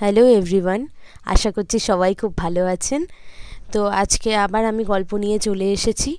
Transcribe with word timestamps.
Hello 0.00 0.22
everyone 0.38 0.80
আশা 1.34 1.50
করছি 1.56 1.76
সবাই 1.88 2.12
খুব 2.20 2.32
ভালো 2.42 2.62
আছেন। 2.74 3.02
তো 3.72 3.80
আজকে 4.02 4.30
আবার 4.44 4.62
আমি 4.72 4.82
গল্প 4.92 5.10
নিয়ে 5.22 5.38
চলে 5.46 5.66
এসেছি। 5.76 6.10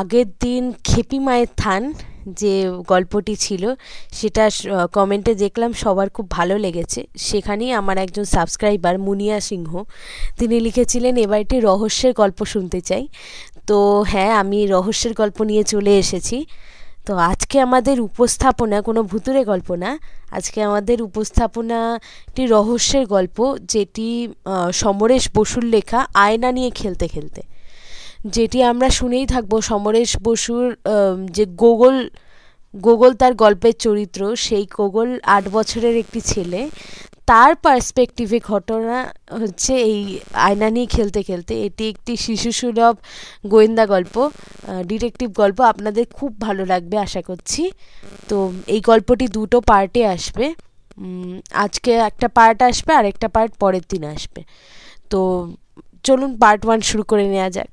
আগের 0.00 0.28
দিন 0.44 0.62
খেপি 0.88 1.18
মায়ের 1.26 1.50
থান 1.62 1.82
যে 2.40 2.54
গল্পটি 2.92 3.34
ছিল, 3.44 3.62
সেটা 4.18 4.44
কমেন্টে 4.96 5.32
দেখলাম 5.34 5.70
সবার 5.82 6.08
খুব 6.16 6.26
ভালো 6.30 6.54
লেগেছে। 6.64 7.00
সেখানেই 7.28 7.70
আমার 7.80 7.96
একজন 8.04 8.24
সাবস্ক্রাইবার 8.36 8.94
মুনিয়া 9.06 9.38
সিংহ, 9.50 9.70
তিনি 10.38 10.56
লিখেছিলেন, 10.66 11.14
এবার 11.24 11.38
একটি 11.44 11.56
রহস্যের 11.68 12.12
গল্প 12.12 12.38
শুনতে 12.44 12.80
চাই। 12.88 13.04
তো 13.68 13.78
হ্যাঁ 14.12 14.32
আমি 14.42 14.58
রহস্যের 14.66 15.12
গল্প 15.20 15.38
নিয়ে 15.50 15.62
চলে 15.72 15.92
এসেছি। 16.02 16.36
তো 17.06 17.12
আজকে 17.32 17.56
আমাদের 17.66 17.96
উপস্থাপনা, 18.08 18.76
কোনো 18.88 19.00
ভুতুরে 19.10 19.42
গল্প 19.50 19.68
না, 19.84 19.90
আজকে 20.36 20.58
আমাদের 20.68 20.98
উপস্থাপনা 21.08 21.78
একটি 22.28 22.42
রহস্যের 22.54 23.04
গল্প, 23.14 23.38
যেটি 23.72 24.08
সমরেশ 24.80 25.24
বসুর 25.36 25.64
লেখা 25.74 26.00
আয়না 26.24 26.48
নিয়ে 26.56 26.70
খেলতে 26.80 27.06
খেলতে। 27.14 27.40
যেটি 28.34 28.58
আমরা 28.70 28.88
শুনেই 28.98 29.26
থাকব 29.32 29.52
সমরেশ 29.70 30.10
বসুর 30.26 30.64
যে 31.36 31.44
গোগল 31.64 31.96
গোগল 32.74 33.12
তার 33.20 33.32
গল্পের 33.44 33.76
চরিত্র, 33.84 34.20
সেই 34.46 34.64
গোগল 34.78 35.08
আট 35.36 35.44
বছরের 35.56 35.94
একটি 36.02 36.20
ছেলে। 36.30 36.60
তার 37.26 37.54
পার্সপেক্টিভে 37.54 38.40
ঘটনা 38.40 39.12
হচ্ছে 39.40 39.76
এই 39.76 40.18
আয়না 40.32 40.70
নিয়ে 40.70 40.86
খেলতে 40.86 41.22
খেলতে 41.22 41.64
এটি 41.64 41.88
একটি 41.88 42.16
শিশু 42.16 42.52
সুলভ 42.52 42.94
গোয়েন্দা 43.46 43.86
গল্প 43.86 44.30
ডিটেকটিভ 44.86 45.32
গল্প। 45.32 45.60
আপনাদের 45.60 46.04
খুব 46.12 46.40
ভালো 46.40 46.66
লাগবে 46.66 46.98
আশা 46.98 47.22
করছি। 47.22 47.72
তো 48.28 48.52
এই 48.66 48.80
গল্পটি 48.80 49.28
দুটো 49.28 49.60
পার্টে 49.60 50.06
আসবে। 50.06 50.54
আজকে 51.52 51.92
একটা 51.92 52.28
পার্ট 52.28 52.62
আসবে 52.62 52.94
আর 52.94 53.04
একটা 53.04 53.28
পার্ট 53.28 53.52
পরের 53.58 53.82
দিন 53.88 54.04
আসবে। 54.04 54.44
তো 55.10 55.20
চলুন 56.02 56.38
পার্ট 56.38 56.66
ওয়ান 56.66 56.80
শুরু 56.80 57.02
করে 57.02 57.28
নেওয়া 57.28 57.50
যাক। 57.50 57.70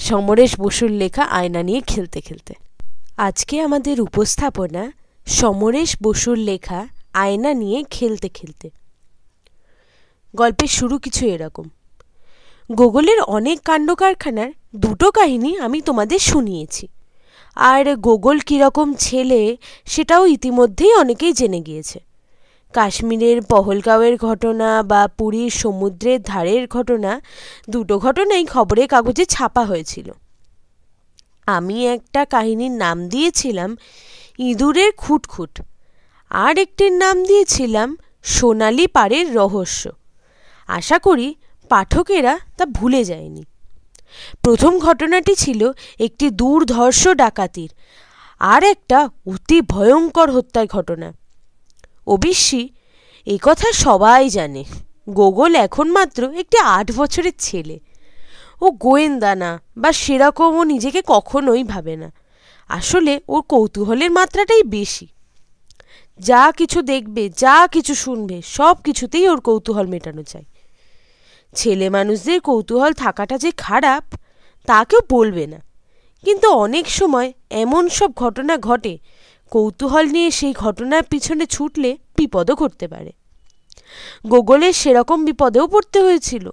সমরেশ 0.00 0.60
বসুর 0.60 0.90
লেখা 0.90 1.22
আয়না 1.22 1.62
নিয়ে 1.62 1.80
খেলতে 1.80 2.20
খেলতে। 2.20 2.54
আজকে 3.16 3.60
আমাদের 3.60 4.00
উপস্থাপনা 4.00 4.92
সমরেশ 5.26 5.96
বসুর 6.02 6.38
লেখা 6.38 6.88
আয়না 7.12 7.54
নিয়ে 7.54 7.84
খেলতে 7.90 8.28
খেলতে। 8.28 8.70
গল্পের 10.36 10.68
শুরু 10.68 10.98
কিছু 10.98 11.26
এরকম। 11.26 11.68
গোগলের 12.72 13.20
অনেক 13.20 13.60
কাণ্ড 13.60 13.94
কারখানার 13.94 14.52
দুটো 14.76 15.10
কাহিনী 15.10 15.56
আমি 15.56 15.80
তোমাদের 15.80 16.18
শুনিয়েছি। 16.18 16.88
আর 17.56 17.96
গোগল 17.96 18.38
কীরকম 18.38 18.94
ছেলে 18.94 19.56
সেটাও 19.84 20.26
ইতিমধ্যেই 20.26 20.94
অনেকেই 20.94 21.32
জেনে 21.32 21.60
গিয়েছে। 21.60 22.00
কাশ্মীরের 22.72 23.42
পহলগাঁওয়ের 23.42 24.16
ঘটনা 24.16 24.82
বা 24.82 25.08
পুরীর 25.08 25.50
সমুদ্রের 25.50 26.22
ধারের 26.22 26.68
ঘটনা 26.68 27.20
দুটো 27.70 27.98
ঘটনাই 27.98 28.44
খবরের 28.44 28.88
কাগজে 28.88 29.24
ছাপা 29.24 29.64
হয়েছিল। 29.64 30.12
আমি 31.46 31.86
একটা 31.86 32.24
কাহিনীর 32.24 32.70
নাম 32.70 33.08
দিয়েছিলাম, 33.08 33.76
ইঁদুরের 34.38 34.92
খুটখুট। 34.92 35.62
আর 36.34 36.58
একটির 36.58 36.92
নাম 36.92 37.24
দিয়েছিলাম 37.24 37.96
সোনালি 38.22 38.86
পাড়ের 38.86 39.34
রহস্য। 39.34 39.90
আশা 40.66 40.98
করি 40.98 41.34
পাঠকেরা 41.68 42.38
তা 42.56 42.66
ভুলে 42.66 43.04
যায়নি। 43.04 43.44
প্রথম 44.42 44.78
ঘটনাটি 44.78 45.34
ছিল 45.34 45.72
একটি 45.98 46.30
দূরধর্ষ 46.30 47.08
ডাকাতির 47.08 47.70
আর 48.40 48.64
একটা 48.64 49.08
অতি 49.26 49.60
ভয়ঙ্কর 49.60 50.30
হত্যার 50.30 50.66
ঘটনা। 50.66 51.12
অবশ্যই 52.06 52.68
এ 53.26 53.38
কথা 53.42 53.72
সবাই 53.72 54.28
জানে। 54.28 54.64
গোগল 55.10 55.54
এখন 55.54 55.90
মাত্র 55.90 56.32
একটি 56.32 56.58
আট 56.58 56.92
বছরের 56.96 57.32
ছেলে। 57.38 57.80
ও 58.60 58.70
গোয়েন্দা 58.70 59.34
না 59.34 59.60
বা 59.76 59.92
সেরকমও 59.92 60.64
নিজেকে 60.64 61.02
কখনোই 61.06 61.64
ভাবে 61.64 61.96
না। 61.96 62.12
আসলে 62.68 63.20
ওর 63.28 63.42
কৌতূহলের 63.42 64.10
মাত্রাটাই 64.10 64.62
বেশি। 64.62 65.06
যা 66.18 66.52
কিছু 66.56 66.82
দেখবে, 66.82 67.28
যা 67.28 67.66
কিছু 67.66 67.94
শুনবে, 67.94 68.42
সব 68.42 68.76
কিছুতেই 68.84 69.28
ওর 69.28 69.40
কৌতূহল 69.40 69.86
মেটানো 69.86 70.22
চাই। 70.22 70.44
ছেলে 71.54 71.90
মানুষদের 71.90 72.40
কৌতূহল 72.40 72.92
থাকাটা 72.92 73.38
যে 73.38 73.50
খারাপ, 73.50 74.04
তা 74.66 74.84
কেউ 74.84 75.00
বলবে 75.10 75.46
না। 75.46 75.60
কিন্তু 76.24 76.50
অনেক 76.50 76.90
সময় 76.90 77.32
এমন 77.50 77.88
সব 77.88 78.12
ঘটনা 78.14 78.56
ঘটে, 78.56 78.98
কৌতূহল 79.50 80.06
নিয়ে 80.06 80.30
সেই 80.30 80.52
ঘটনার 80.52 81.02
পিছনে 81.02 81.46
ছুটলে 81.46 81.96
বিপদও 82.16 82.54
ঘটতে 82.54 82.88
পারে। 82.88 83.12
গোগলের 84.26 84.72
সেরকম 84.72 85.24
বিপদেও 85.24 85.68
পড়তে 85.68 86.00
হয়েছিল। 86.00 86.50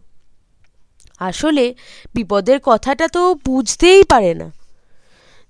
আসলে 1.20 1.76
বিপদের 2.14 2.60
কথাটা 2.64 3.08
তো 3.08 3.36
বুঝতেই 3.46 4.04
পারে 4.04 4.34
না। 4.34 4.59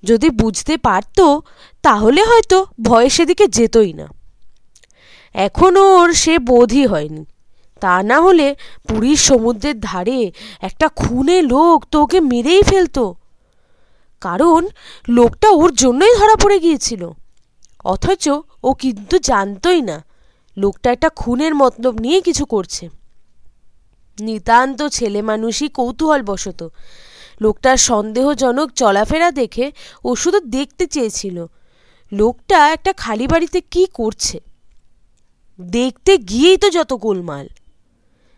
যদি 0.03 0.29
বুঝতে 0.29 0.77
পারত, 0.77 1.21
তাহলে 1.81 2.23
হয়তো 2.23 2.65
ভয় 2.81 3.09
সেদিকে 3.09 3.47
যেতই 3.47 3.93
না। 3.93 4.07
এখনও 5.33 5.97
ওর 5.97 6.13
সে 6.13 6.39
বোধই 6.39 6.85
হয়নি। 6.85 7.25
তা 7.79 8.03
না 8.03 8.21
হলে 8.21 8.55
পুরীর 8.88 9.17
সমুদ্রের 9.17 9.79
ধারে 9.79 10.31
একটা 10.61 10.88
খুনে 10.88 11.41
লোক 11.41 11.85
তো 11.91 12.03
ওকে 12.03 12.19
মেরেই 12.19 12.63
ফেলতো। 12.63 13.15
কারণ 14.21 14.67
লোকটা 15.09 15.49
ওর 15.49 15.75
জন্যই 15.75 16.15
ধরা 16.17 16.35
পড়ে 16.35 16.59
গিয়েছিল। 16.59 17.09
অথচ 17.83 18.29
ও 18.63 18.73
কিন্তু 18.73 19.19
জানতই 19.19 19.81
না, 19.81 20.05
লোকটা 20.57 20.91
একটা 20.91 21.09
খুনের 21.09 21.55
মতলব 21.55 21.99
নিয়ে 21.99 22.21
কিছু 22.21 22.45
করছে। 22.45 22.89
নিতান্ত 24.19 24.83
ছেলে 24.83 25.21
মানুষই 25.21 25.67
কৌতূহল 25.67 26.21
বশত 26.21 26.69
লোকটার 27.41 27.77
সন্দেহজনক 27.77 28.72
চলাফেরা 28.72 29.31
দেখে 29.31 29.72
ও 30.03 30.16
শুধু 30.16 30.39
দেখতে 30.39 30.85
চেয়েছিল, 30.85 31.45
লোকটা 32.11 32.69
একটা 32.69 32.94
খালি 32.94 33.27
বাড়িতে 33.27 33.61
কি 33.61 33.88
করছে? 33.94 34.39
দেখতে 35.59 36.17
গিয়েই 36.17 36.57
তো 36.57 36.69
যত 36.69 36.94
গোলমাল। 36.94 37.47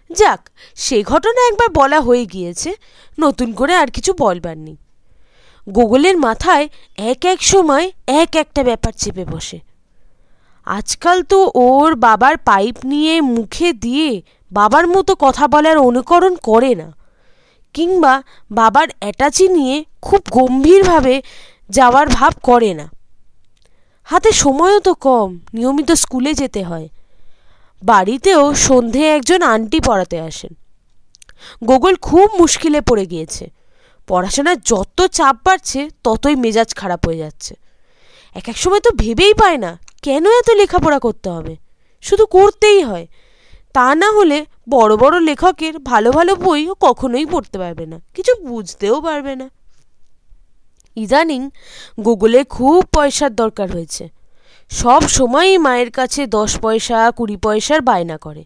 যাক, 0.09 0.50
সে 0.75 1.03
ঘটনা 1.03 1.47
একবার 1.47 1.69
বলা 1.69 2.01
হয়ে 2.01 2.25
গিয়েছে, 2.25 2.73
নতুন 3.19 3.53
করে 3.53 3.75
আর 3.75 3.88
কিছু 3.88 4.13
বলবার 4.13 4.57
নেই। 4.57 4.78
গোগলের 5.69 6.18
মাথায় 6.18 6.69
এক 6.97 7.25
এক 7.25 7.44
সময় 7.44 7.91
এক 8.07 8.35
একটা 8.35 8.63
ব্যাপার 8.63 8.94
চেপে 8.97 9.25
বসে। 9.25 9.59
আজকাল 10.66 11.23
তো 11.23 11.51
ওর 11.56 11.95
বাবার 11.95 12.38
পাইপ 12.38 12.75
নিয়ে 12.85 13.22
মুখে 13.22 13.73
দিয়ে 13.73 14.22
বাবার 14.51 14.88
মতো 14.88 15.16
কথা 15.19 15.47
বলার 15.47 15.78
অনুকরণ 15.78 16.35
করে 16.35 16.75
না। 16.75 17.00
কিংবা 17.73 18.23
বাবার 18.51 18.87
অ্যাটাচি 18.99 19.47
নিয়ে 19.47 19.85
খুব 20.01 20.21
গম্ভীরভাবে 20.31 21.21
যাওয়ার 21.69 22.07
ভাব 22.07 22.33
করে 22.43 22.73
না। 22.73 22.91
হাতে 24.03 24.31
সময়ও 24.31 24.79
তো 24.79 24.93
কম, 24.93 25.39
নিয়মিত 25.53 25.91
স্কুলে 25.91 26.33
যেতে 26.33 26.63
হয়। 26.63 26.89
বাড়িতেও 27.83 28.53
সন্ধে 28.53 29.07
একজন 29.07 29.41
আন্টি 29.41 29.79
পড়াতে 29.79 30.19
আসেন। 30.19 30.53
গোগল 31.63 31.95
খুব 31.95 32.29
মুশকিলে 32.39 32.81
পড়ে 32.81 33.05
গিয়েছে। 33.05 33.49
পড়াশোনার 34.07 34.61
যত 34.61 35.01
চাপ 35.05 35.38
বাড়ছে, 35.43 35.89
ততই 36.03 36.35
মেজাজ 36.35 36.73
খারাপ 36.75 37.05
হয়ে 37.05 37.17
যাচ্ছে। 37.17 37.55
এক 38.35 38.49
এক 38.49 38.57
সময় 38.57 38.79
তো 38.79 38.89
ভেবেই 38.91 39.33
পায় 39.33 39.57
না, 39.57 39.79
কেন 40.01 40.25
এত 40.25 40.49
লেখাপড়া 40.49 40.99
করতে 40.99 41.29
হবে? 41.29 41.55
শুধু 42.01 42.25
করতেই 42.25 42.81
হয়। 42.81 43.07
তা 43.73 43.95
না 43.95 44.11
হলে 44.11 44.45
বড় 44.69 44.97
বড় 44.97 45.19
লেখকের 45.19 45.79
ভালো 45.79 46.11
ভালো 46.11 46.35
বইও 46.35 46.75
কখনোই 46.81 47.25
পড়তে 47.25 47.57
পারবে 47.57 47.85
না। 47.85 47.99
কিছু 48.13 48.47
বুঝতেও 48.47 49.01
পারবে 49.01 49.35
না। 49.35 49.49
ইদানিং 50.95 51.49
গুগলে 52.05 52.43
খুব 52.43 52.85
পয়সার 52.95 53.35
দরকার 53.35 53.71
হয়েছে। 53.71 54.09
সব 54.69 55.01
সময়ই 55.01 55.57
মায়ের 55.57 55.91
কাছে 55.91 56.27
দশ 56.27 56.59
পয়সা, 56.59 57.11
কুড়ি 57.11 57.37
পয়সার 57.37 57.81
বায়না 57.81 58.17
করে। 58.17 58.43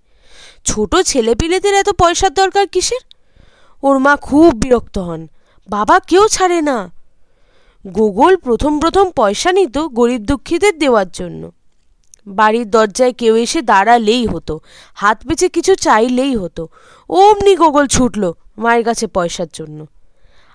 ছোট 0.65 0.95
ছেলেপিলেদের 0.95 1.73
এত 1.73 1.89
পয়সার 1.89 2.33
দরকার 2.33 2.67
কিসের? 2.67 3.15
ওর 3.83 3.99
মা 3.99 4.15
খুব 4.15 4.53
বিরক্ত 4.53 4.97
হন। 4.97 5.27
বাবা 5.69 5.99
কেউ 5.99 6.27
ছাড়ে 6.27 6.61
না। 6.61 6.91
গুগল 7.95 8.37
প্রথম 8.37 8.79
প্রথম 8.79 9.11
পয়সা 9.11 9.51
নিত 9.51 9.77
গরিব 9.77 10.21
দুঃখীদের 10.21 10.79
দেওয়ার 10.79 11.09
জন্য। 11.09 11.51
বাড়ির 12.27 12.69
দরজায় 12.69 13.13
কেউ 13.13 13.35
এসে 13.35 13.61
দাঁড়ালেই 13.61 14.25
হতো, 14.25 14.59
হাত 14.93 15.27
পেছে 15.27 15.49
কিছু 15.49 15.75
চাইলেই 15.75 16.35
হতো। 16.35 16.67
অমনি 17.09 17.55
গোগল 17.55 17.87
ছুটল 17.87 18.33
মায়ের 18.57 18.85
কাছে 18.85 19.07
পয়সার 19.07 19.47
জন্য। 19.53 19.85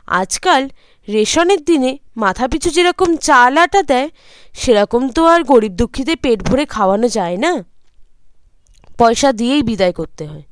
আজকাল 0.07 0.69
রেশনের 1.09 1.65
দিনে 1.65 1.99
মাথাপিছু 2.17 2.71
যেরকম 2.71 3.17
চাল 3.17 3.59
আটা 3.59 3.83
দেয়, 3.83 4.11
সেরকম 4.53 5.09
তো 5.09 5.27
আর 5.27 5.45
গরিব 5.45 5.73
দুঃখীদের 5.73 6.17
পেট 6.17 6.43
ভরে 6.43 6.67
খাওয়ানো 6.67 7.09
যায় 7.09 7.37
না। 7.37 7.65
পয়সা 8.99 9.33
দিয়েই 9.33 9.63
বিদায় 9.63 9.93
করতে 9.93 10.27
হয়। 10.27 10.43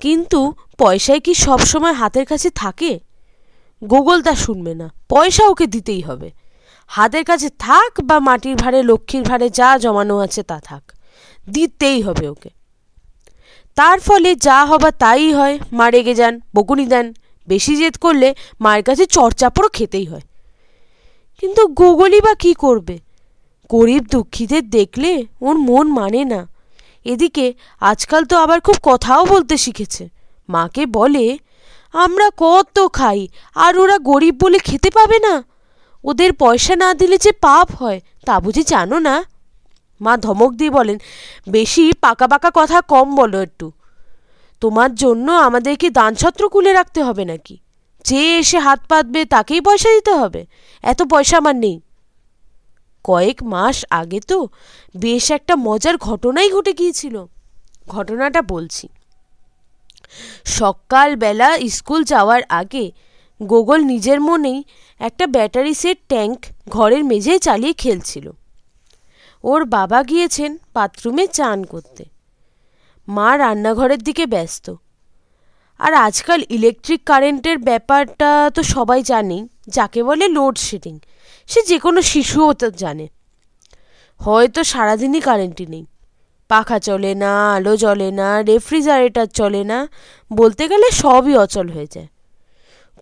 কিন্তু 0.00 0.52
পয়সায় 0.78 1.20
কি 1.20 1.34
সব 1.34 1.58
সময় 1.58 1.92
হাতের 1.92 2.26
কাছে 2.26 2.50
থাকে? 2.50 3.00
গোগল 3.84 4.22
তা 4.22 4.34
শুনবে 4.34 4.74
না। 4.74 4.92
পয়সা 5.08 5.46
ওকে 5.46 5.66
দিতেই 5.66 6.00
হবে। 6.00 6.30
হাতের 6.92 7.24
কাছে 7.24 7.48
থাক 7.58 7.92
বা 8.04 8.18
মাটির 8.18 8.56
ভারে 8.56 8.82
লক্ষ্মীর 8.82 9.22
ভারে 9.22 9.50
যা 9.50 9.78
জমানো 9.78 10.18
আছে 10.18 10.42
তা 10.42 10.60
থাক। 10.60 10.82
দিতেই 11.50 12.02
হবে 12.02 12.28
ওকে। 12.28 12.50
তার 13.74 14.00
ফলে 14.00 14.34
যা 14.34 14.64
হবার 14.64 14.92
তাই 14.98 15.32
হয়। 15.32 15.58
মা 15.72 15.90
রেগে 15.90 16.14
যান, 16.14 16.40
বকুনি 16.54 16.86
দেন। 16.86 17.14
বেশি 17.48 17.76
জেদ 17.76 17.96
করলে 17.96 18.34
মায়ের 18.60 18.84
কাছে 18.84 19.06
চরচাপড়ও 19.06 19.68
খেতেই 19.68 20.04
হয়। 20.04 20.20
কিন্তু 21.40 21.66
গুগলই 21.66 22.20
বা 22.20 22.34
কী 22.34 22.54
করবে? 22.54 22.98
গরিব 23.70 24.02
দুঃখীদের 24.10 24.70
দেখলে 24.70 25.26
ওর 25.40 25.58
মন 25.58 25.88
মানে 25.88 26.24
না। 26.24 26.48
এদিকে 27.04 27.54
আজকাল 27.80 28.24
তো 28.24 28.38
আবার 28.38 28.60
খুব 28.60 28.76
কথাও 28.82 29.24
বলতে 29.24 29.56
শিখেছে। 29.56 30.08
মাকে 30.48 30.86
বলে, 30.86 31.38
আমরা 31.92 32.30
কত 32.36 32.88
খাই, 32.92 33.28
আর 33.54 33.78
ওরা 33.78 33.98
গরিব 33.98 34.34
বলে 34.42 34.58
খেতে 34.58 34.90
পাবে 34.90 35.18
না? 35.18 35.51
ওদের 36.04 36.32
পয়সা 36.32 36.76
না 36.76 36.94
দিলে 36.94 37.18
যে 37.18 37.32
পাপ 37.32 37.82
হয়, 37.82 38.00
তা 38.26 38.40
বুঝি 38.40 38.62
জানো 38.62 38.98
না? 38.98 39.24
মা 40.00 40.16
ধমক 40.16 40.52
দিয়ে 40.52 40.70
বলেন, 40.70 40.98
বেশি 41.48 41.92
পাকা 42.00 42.28
পাকা 42.28 42.50
কথা 42.54 42.80
কম 42.80 43.16
বলো 43.16 43.42
একটু। 43.42 43.72
তোমার 44.60 44.94
জন্য 44.94 45.32
আমাদেরকে 45.32 45.90
দানছত্র 45.90 46.48
কুলে 46.48 46.72
রাখতে 46.72 47.02
হবে 47.02 47.24
নাকি? 47.24 47.58
যে 48.04 48.38
এসে 48.38 48.58
হাত 48.58 48.80
পাতবে 48.88 49.24
তাকেই 49.24 49.60
পয়সা 49.60 49.88
দিতে 49.94 50.14
হবে। 50.14 50.46
এত 50.82 51.02
পয়সা 51.02 51.38
আমার 51.38 51.56
নেই। 51.56 51.80
কয়েক 53.04 53.42
মাস 53.42 53.84
আগে 53.90 54.20
তো 54.20 54.48
বেশ 54.96 55.30
একটা 55.30 55.56
মজার 55.56 55.96
ঘটনাই 55.96 56.50
ঘটে 56.50 56.72
গিয়েছিল। 56.72 57.24
ঘটনাটা 57.88 58.42
বলছি। 58.42 58.88
সকালবেলা 60.44 61.58
স্কুল 61.68 62.04
যাওয়ার 62.04 62.42
আগে 62.48 62.92
গোগল 63.42 63.80
নিজের 63.80 64.20
মনেই 64.20 64.64
একটা 64.98 65.26
ব্যাটারি 65.26 65.74
সেট 65.74 65.98
ট্যাঙ্ক 66.08 66.46
ঘরের 66.68 67.04
মেঝেয় 67.04 67.38
চালিয়ে 67.38 67.72
খেলছিল। 67.72 68.30
ওর 69.44 69.64
বাবা 69.64 70.02
গিয়েছেন 70.02 70.58
বাথরুমে 70.74 71.26
চান 71.26 71.64
করতে। 71.64 72.04
মা 73.08 73.38
রান্নাঘরের 73.38 74.02
দিকে 74.02 74.26
ব্যস্ত। 74.26 74.74
আর 75.78 75.94
আজকাল 75.94 76.42
ইলেকট্রিক 76.48 77.04
কারেন্টের 77.04 77.58
ব্যাপারটা 77.58 78.50
তো 78.54 78.62
সবাই 78.62 79.02
জানেই 79.02 79.48
যাকে 79.68 80.02
বলে 80.02 80.28
লোডশেডিং। 80.28 80.98
সে 81.46 81.62
যে 81.62 81.78
কোনো 81.78 82.02
শিশুও 82.02 82.52
তো 82.52 82.70
জানে। 82.70 83.08
হয়তো 84.18 84.64
সারাদিনই 84.64 85.20
কারেন্টই 85.20 85.66
নেই। 85.66 85.86
পাখা 86.48 86.78
চলে 86.78 87.14
না, 87.14 87.54
আলো 87.54 87.76
জ্বলে 87.76 88.10
না, 88.10 88.42
রেফ্রিজারেটর 88.42 89.26
চলে 89.26 89.64
না, 89.64 89.88
বলতে 90.32 90.68
গেলে 90.68 90.90
সবই 90.90 91.36
অচল 91.36 91.68
হয়ে 91.68 91.86
যায়। 91.90 92.06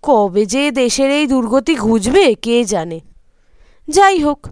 কবে 0.02 0.47
যে 0.47 0.70
দেশের 0.70 1.11
এই 1.11 1.26
দুর্গতি 1.26 1.75
ঘুচবে, 1.75 2.35
কে 2.35 2.64
জানে? 2.64 3.00
যাই 3.88 4.19
হোক, 4.19 4.47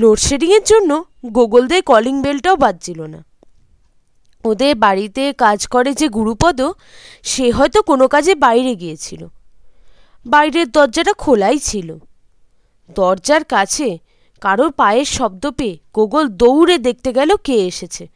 লোডশেডিংয়ের 0.00 0.62
জন্য 0.64 1.04
গোগলদের 1.26 1.82
কলিং 1.82 2.22
বেলটাও 2.22 2.56
বাজছিল 2.56 3.02
না। 3.02 3.24
ওদের 4.44 4.76
বাড়িতে 4.76 5.32
কাজ 5.32 5.66
করে 5.66 5.92
যে 5.92 6.08
গুরুপদ 6.08 6.62
সে 7.22 7.50
হয়তো 7.50 7.82
কোনো 7.82 8.08
কাজে 8.08 8.34
বাইরে 8.34 8.74
গিয়েছিল। 8.74 9.26
বাইরের 10.26 10.70
দরজাটা 10.70 11.12
খোলাই 11.12 11.58
ছিল। 11.58 11.96
দরজার 12.90 13.44
কাছে 13.44 13.98
কারোর 14.40 14.72
পায়ের 14.72 15.04
শব্দ 15.04 15.46
পেয়ে 15.50 15.78
গোগল 15.94 16.28
দৌড়ে 16.28 16.78
দেখতে 16.78 17.12
গেল 17.12 17.36
কে 17.36 17.66
এসেছে। 17.66 18.08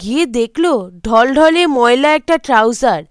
গিয়ে 0.00 0.26
দেখল 0.26 0.90
ঢলঢলে 1.04 1.66
ময়লা 1.66 2.14
একটা 2.14 2.38
ট্রাউজার 2.38 3.02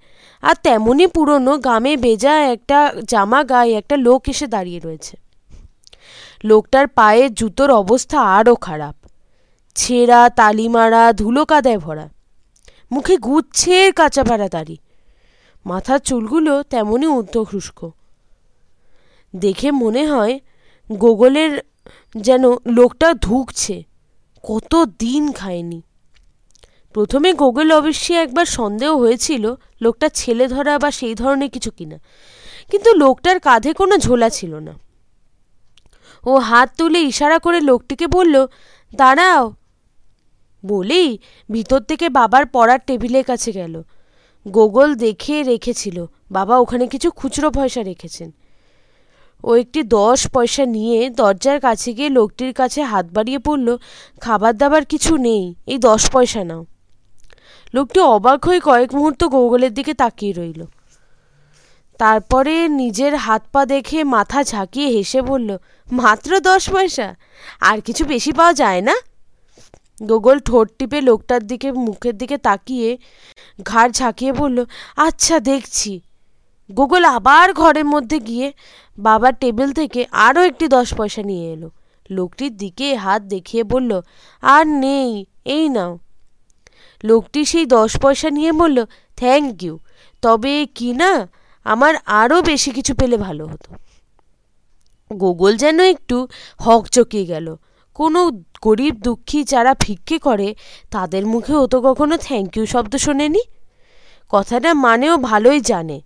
আর 0.41 0.55
তেমনই 0.63 1.07
পুরনো 1.07 1.57
গামে 1.57 1.97
বেজা 1.97 2.39
একটা 2.39 2.93
জামা 3.09 3.43
গায়ে 3.43 3.73
একটা 3.73 3.97
লোক 3.97 4.29
এসে 4.29 4.47
দাঁড়িয়ে 4.47 4.79
রয়েছে। 4.79 5.17
লোকটার 6.43 6.87
পায়ে 6.87 7.29
জুতোর 7.29 7.71
অবস্থা 7.71 8.21
আরও 8.21 8.55
খারাপ। 8.55 8.95
ছেঁড়া 9.75 10.29
তালি 10.29 10.67
মারা 10.67 11.13
ধুলো 11.13 11.45
কাদায় 11.45 11.77
ভরা। 11.77 12.09
মুখে 12.91 13.17
গুচ্ছের 13.17 13.93
কাঁচা 13.93 14.23
পাড়া 14.23 14.49
দাড়ি। 14.49 14.77
মাথার 15.65 15.99
চুলগুলো 15.99 16.63
তেমনই 16.63 17.07
ঊর্ধ্বখ্রুষ্ক 17.07 17.91
দেখে 19.35 19.71
মনে 19.71 20.07
হয় 20.07 20.39
গোগলের 20.91 21.61
যেন 22.17 22.43
লোকটা 22.67 23.13
ধুকছে। 23.13 23.83
কত 24.43 24.85
দিন 24.99 25.31
খায়নি। 25.31 25.81
প্রথমে 26.93 27.33
গোগল 27.33 27.71
অবশ্যই 27.71 28.15
একবার 28.15 28.45
সন্দেহ 28.45 28.97
হয়েছিল, 28.97 29.55
লোকটা 29.81 30.09
ছেলে 30.09 30.47
ধরা 30.47 30.79
বা 30.79 30.91
সেই 30.91 31.15
ধরনের 31.15 31.49
কিছু 31.49 31.71
কিনা। 31.71 31.97
কিন্তু 32.71 32.93
লোকটার 32.93 33.39
কাঁধে 33.39 33.73
কোনো 33.73 33.97
ঝোলা 33.97 34.29
ছিল 34.29 34.55
না। 34.55 34.73
ও 36.25 36.37
হাত 36.37 36.69
তুলে 36.77 36.99
ইশারা 36.99 37.39
করে 37.39 37.59
লোকটিকে 37.61 38.07
বলল, 38.07 38.47
দাঁড়াও। 38.95 39.53
বলেই 40.65 41.17
ভিতর 41.51 41.79
থেকে 41.79 42.09
বাবার 42.09 42.45
পড়ার 42.45 42.79
টেবিলের 42.87 43.23
কাছে 43.23 43.51
গেল। 43.51 43.83
গোগল 44.47 44.95
দেখে 44.95 45.43
রেখেছিল, 45.43 46.05
বাবা, 46.31 46.57
ওখানে 46.57 46.87
কিছু 46.87 47.11
খুচরো 47.11 47.51
পয়সা 47.51 47.83
রেখেছেন। 47.83 48.31
ও 49.43 49.55
একটি 49.55 49.83
দশ 49.83 50.27
পয়সা 50.27 50.65
নিয়ে 50.65 51.09
দরজার 51.09 51.59
কাছে 51.59 51.93
গিয়ে 51.93 52.09
লোকটির 52.09 52.53
কাছে 52.53 52.83
হাত 52.83 53.05
বাড়িয়ে 53.11 53.39
পড়ল 53.39 53.77
খাবার 54.21 54.57
দাবার 54.57 54.85
কিছু 54.85 55.17
নেই, 55.17 55.55
এই 55.67 55.77
দশ 55.77 56.11
পয়সা 56.11 56.43
নাও। 56.43 56.65
লোকটি 57.73 57.99
অবাক 57.99 58.45
হয়ে 58.45 58.59
কয়েক 58.59 58.95
মুহূর্ত 58.95 59.23
গোগলের 59.23 59.73
দিকে 59.73 59.93
তাকিয়ে 59.93 60.33
রইল। 60.33 60.65
তারপরে 61.99 62.67
নিজের 62.67 63.15
হাত 63.15 63.43
পা 63.53 63.65
দেখে 63.65 64.03
মাথা 64.03 64.43
ঝাঁকিয়ে 64.43 64.87
হেসে 64.87 65.21
বলল, 65.21 65.57
মাত্র 65.91 66.39
দশ 66.39 66.69
পয়সা? 66.69 67.15
আর 67.61 67.81
কিছু 67.81 68.05
বেশি 68.05 68.31
পাওয়া 68.31 68.53
যায় 68.53 68.81
না? 68.81 68.95
গোগল 70.03 70.39
ঠোঁট 70.39 70.67
টিপে 70.79 71.01
লোকটার 71.01 71.47
দিকে, 71.47 71.71
মুখের 71.71 72.17
দিকে 72.17 72.37
তাকিয়ে 72.37 72.97
ঘাড় 73.63 73.91
ঝাঁকিয়ে 73.91 74.33
বলল 74.33 74.65
আচ্ছা 74.97 75.39
দেখছি। 75.39 76.01
গোগল 76.71 77.05
আবার 77.05 77.53
ঘরের 77.53 77.85
মধ্যে 77.85 78.19
গিয়ে 78.19 78.53
বাবার 78.97 79.33
টেবিল 79.33 79.73
থেকে 79.73 80.05
আরও 80.11 80.41
একটি 80.43 80.67
দশ 80.67 80.93
পয়সা 80.93 81.21
নিয়ে 81.21 81.53
এলো। 81.53 81.69
লোকটির 82.09 82.57
দিকে 82.57 82.95
হাত 82.95 83.21
দেখিয়ে 83.21 83.63
বলল, 83.63 84.01
আর 84.41 84.67
নেই, 84.67 85.25
এই 85.45 85.69
নাও। 85.69 85.99
লোকটি 87.03 87.45
সেই 87.45 87.65
দশ 87.65 87.97
পয়সা 87.97 88.29
নিয়ে 88.29 88.51
বলল 88.51 88.85
থ্যাংক 89.17 89.63
ইউ 89.63 89.79
তবে 90.21 90.67
কি 90.75 90.93
না, 90.93 91.27
আমার 91.63 91.95
আরও 92.05 92.41
বেশি 92.41 92.71
কিছু 92.71 92.95
পেলে 92.95 93.17
ভালো 93.17 93.45
হতো। 93.45 93.69
গোগল 95.13 95.57
যেন 95.57 95.79
একটু 95.79 96.27
হক 96.59 96.87
চকিয়ে 96.87 97.25
গেল। 97.25 97.55
কোনো 97.93 98.41
গরিব 98.61 98.95
দুঃখী 98.95 99.43
যারা 99.43 99.75
ভিক্ষে 99.79 100.17
করে, 100.19 100.55
তাদের 100.91 101.25
মুখে 101.25 101.53
ও 101.53 101.67
তো 101.67 101.81
কখনো 101.81 102.17
থ্যাংক 102.17 102.57
ইউ 102.57 102.65
শব্দ 102.65 102.95
শোনেনি। 102.95 103.41
কথাটা 104.29 104.73
মানেও 104.73 105.17
ভালোই 105.17 105.61
জানে। 105.61 106.01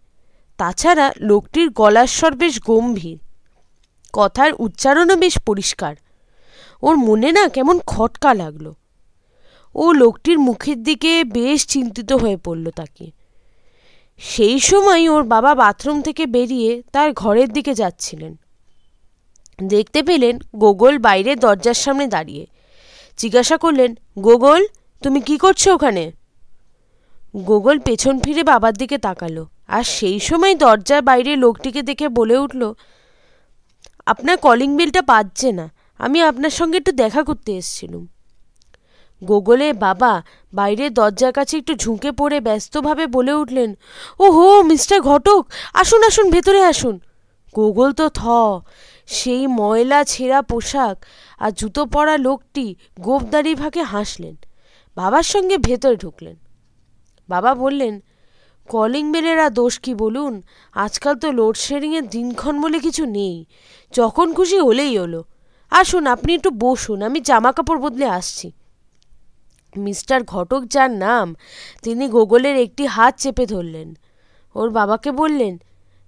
তাছাড়া 0.57 1.13
লোকটির 1.19 1.69
গলার 1.69 2.07
স্বর 2.07 2.31
বেশ 2.31 2.61
গম্ভীর। 2.63 3.17
কথার 4.13 4.53
উচ্চারণও 4.53 5.15
বেশ 5.15 5.39
পরিষ্কার। 5.39 5.95
ওর 6.81 6.95
মনে 6.97 7.31
না 7.31 7.47
কেমন 7.47 7.79
খটকা 7.87 8.33
লাগল। 8.33 8.73
ও 9.75 9.93
লোকটির 9.93 10.39
মুখের 10.39 10.83
দিকে 10.83 11.23
বেশ 11.23 11.67
চিন্তিত 11.67 12.13
হয়ে 12.13 12.37
পড়ল 12.37 12.69
তাকে। 12.69 13.11
সেই 14.17 14.59
সময় 14.59 15.09
ওর 15.09 15.23
বাবা 15.23 15.55
বাথরুম 15.55 16.01
থেকে 16.01 16.25
বেরিয়ে 16.25 16.83
তার 16.91 17.13
ঘরের 17.13 17.49
দিকে 17.53 17.73
যাচ্ছিলেন। 17.73 18.33
দেখতে 19.63 20.03
পেলেন 20.03 20.39
গোগল 20.55 20.97
বাইরে 20.97 21.35
দরজার 21.35 21.73
সামনে 21.73 22.07
দাঁড়িয়ে। 22.07 22.47
জিজ্ঞাসা 23.17 23.57
করলেন, 23.57 23.95
গোগল, 24.19 24.61
তুমি 25.01 25.19
কি 25.21 25.37
করছ 25.37 25.67
ওখানে? 25.67 26.11
গোগল 27.35 27.79
পেছন 27.79 28.19
ফিরে 28.19 28.43
বাবার 28.43 28.73
দিকে 28.73 28.97
তাকালো 28.97 29.43
আর 29.67 29.83
সেই 29.83 30.19
সময় 30.19 30.55
দরজার 30.55 31.01
বাইরে 31.01 31.35
লোকটিকে 31.35 31.81
দেখে 31.81 32.07
বলে 32.09 32.37
উঠল, 32.37 32.73
আপনার 34.05 34.37
কলিং 34.37 34.77
বিলটা 34.77 35.01
বাজছে 35.01 35.51
না। 35.51 35.65
আমি 35.97 36.21
আপনার 36.21 36.49
সঙ্গে 36.49 36.77
একটু 36.77 36.91
দেখা 36.91 37.23
করতে 37.23 37.51
এসেছিলুম। 37.57 38.07
গোগলে, 39.25 39.67
বাবা, 39.73 40.13
বাইরের 40.53 40.93
দরজার 40.93 41.33
কাছে 41.33 41.57
একটু 41.57 41.73
ঝুঁকে 41.75 42.11
পড়ে 42.11 42.37
ব্যস্তভাবে 42.39 43.07
বলে 43.07 43.33
উঠলেন 43.33 43.69
ও 44.19 44.25
হো 44.31 44.47
মিস্টার 44.61 44.97
ঘটক, 45.01 45.41
আসুন 45.73 46.01
আসুন, 46.03 46.25
ভেতরে 46.31 46.61
আসুন। 46.63 46.99
গোগল 47.55 47.89
তো 47.91 48.05
থ, 48.09 48.21
সেই 49.07 49.47
ময়লা 49.47 49.99
ছেঁড়া 50.03 50.41
পোশাক 50.41 50.95
আর 51.39 51.51
জুতো 51.51 51.81
পরা 51.85 52.17
লোকটি 52.17 52.75
গোপদারি 53.01 53.55
ভাগে 53.55 53.83
হাসলেন। 53.83 54.35
বাবার 54.97 55.23
সঙ্গে 55.23 55.57
ভেতরে 55.57 55.95
ঢুকলেন। 55.95 56.35
বাবা 57.29 57.51
বললেন, 57.55 57.93
কলিং 58.69 59.11
বেলের 59.11 59.39
আর 59.39 59.49
দোষ 59.49 59.79
কি 59.79 59.93
বলুন? 59.95 60.33
আজকাল 60.75 61.15
তো 61.15 61.27
লোডশেডিংয়ের 61.31 62.05
দিনক্ষণ 62.09 62.55
বলে 62.61 62.77
কিছু 62.79 63.03
নেই। 63.05 63.45
যখন 63.93 64.27
খুশি 64.33 64.57
হলেই 64.59 64.93
হলো। 64.97 65.21
আসুন, 65.71 66.03
আপনি 66.07 66.31
একটু 66.33 66.49
বসুন, 66.63 67.01
আমি 67.01 67.19
জামা 67.19 67.51
কাপড় 67.51 67.79
বদলে 67.79 68.05
আসছি। 68.05 68.47
মিস্টার 69.77 70.23
ঘটক 70.23 70.63
যার 70.65 70.91
নাম, 70.91 71.35
তিনি 71.83 72.07
গোগলের 72.07 72.55
একটি 72.55 72.85
হাত 72.85 73.19
চেপে 73.19 73.45
ধরলেন। 73.45 73.97
ওর 74.55 74.69
বাবাকে 74.69 75.11
বললেন 75.11 75.57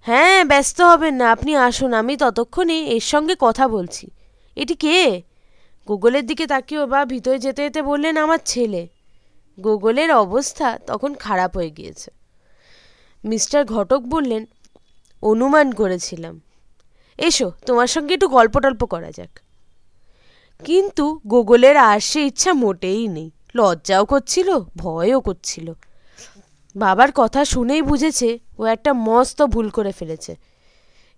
হ্যাঁ 0.02 0.46
ব্যস্ত 0.46 0.82
হবেন 0.82 1.16
না, 1.16 1.32
আপনি 1.32 1.56
আসুন, 1.56 1.94
আমি 1.94 2.18
ততক্ষণে 2.18 2.86
এর 2.86 3.00
সঙ্গে 3.00 3.36
কথা 3.40 3.68
বলছি। 3.68 4.08
এটি 4.56 4.76
কে? 4.76 5.22
গুগলের 5.88 6.26
দিকে 6.26 6.48
তাকিয়ে 6.48 6.86
বা 6.86 7.06
ভিতরে 7.06 7.40
যেতে 7.40 7.64
যেতে 7.64 7.82
বললেন, 7.82 8.18
আমার 8.18 8.40
ছেলে। 8.46 8.88
গোগলের 9.60 10.12
অবস্থা 10.12 10.80
তখন 10.88 11.14
খারাপ 11.14 11.58
হয়ে 11.58 11.70
গিয়েছে। 11.70 12.12
মিস্টার 13.26 13.66
ঘটক 13.66 14.00
বললেন, 14.00 14.46
অনুমান 15.22 15.72
করেছিলাম। 15.72 16.42
এসো, 17.18 17.52
তোমার 17.66 17.88
সঙ্গে 17.88 18.14
একটু 18.14 18.28
গল্প 18.28 18.60
টল্প 18.60 18.86
করা 18.86 19.12
যাক। 19.12 19.40
কিন্তু 20.66 21.20
গোগলের 21.28 21.78
আর 21.78 22.00
সে 22.00 22.26
ইচ্ছা 22.26 22.54
মোটেই 22.54 23.08
নেই। 23.08 23.32
লজ্জাও 23.56 24.06
করছিল, 24.06 24.60
ভয়ও 24.76 25.22
করছিল। 25.22 25.74
বাবার 26.76 27.10
কথা 27.16 27.46
শুনেই 27.46 27.82
বুঝেছে, 27.82 28.40
ও 28.58 28.66
একটা 28.66 28.94
মস্ত 28.94 29.42
ভুল 29.42 29.70
করে 29.70 29.92
ফেলেছে। 29.92 30.36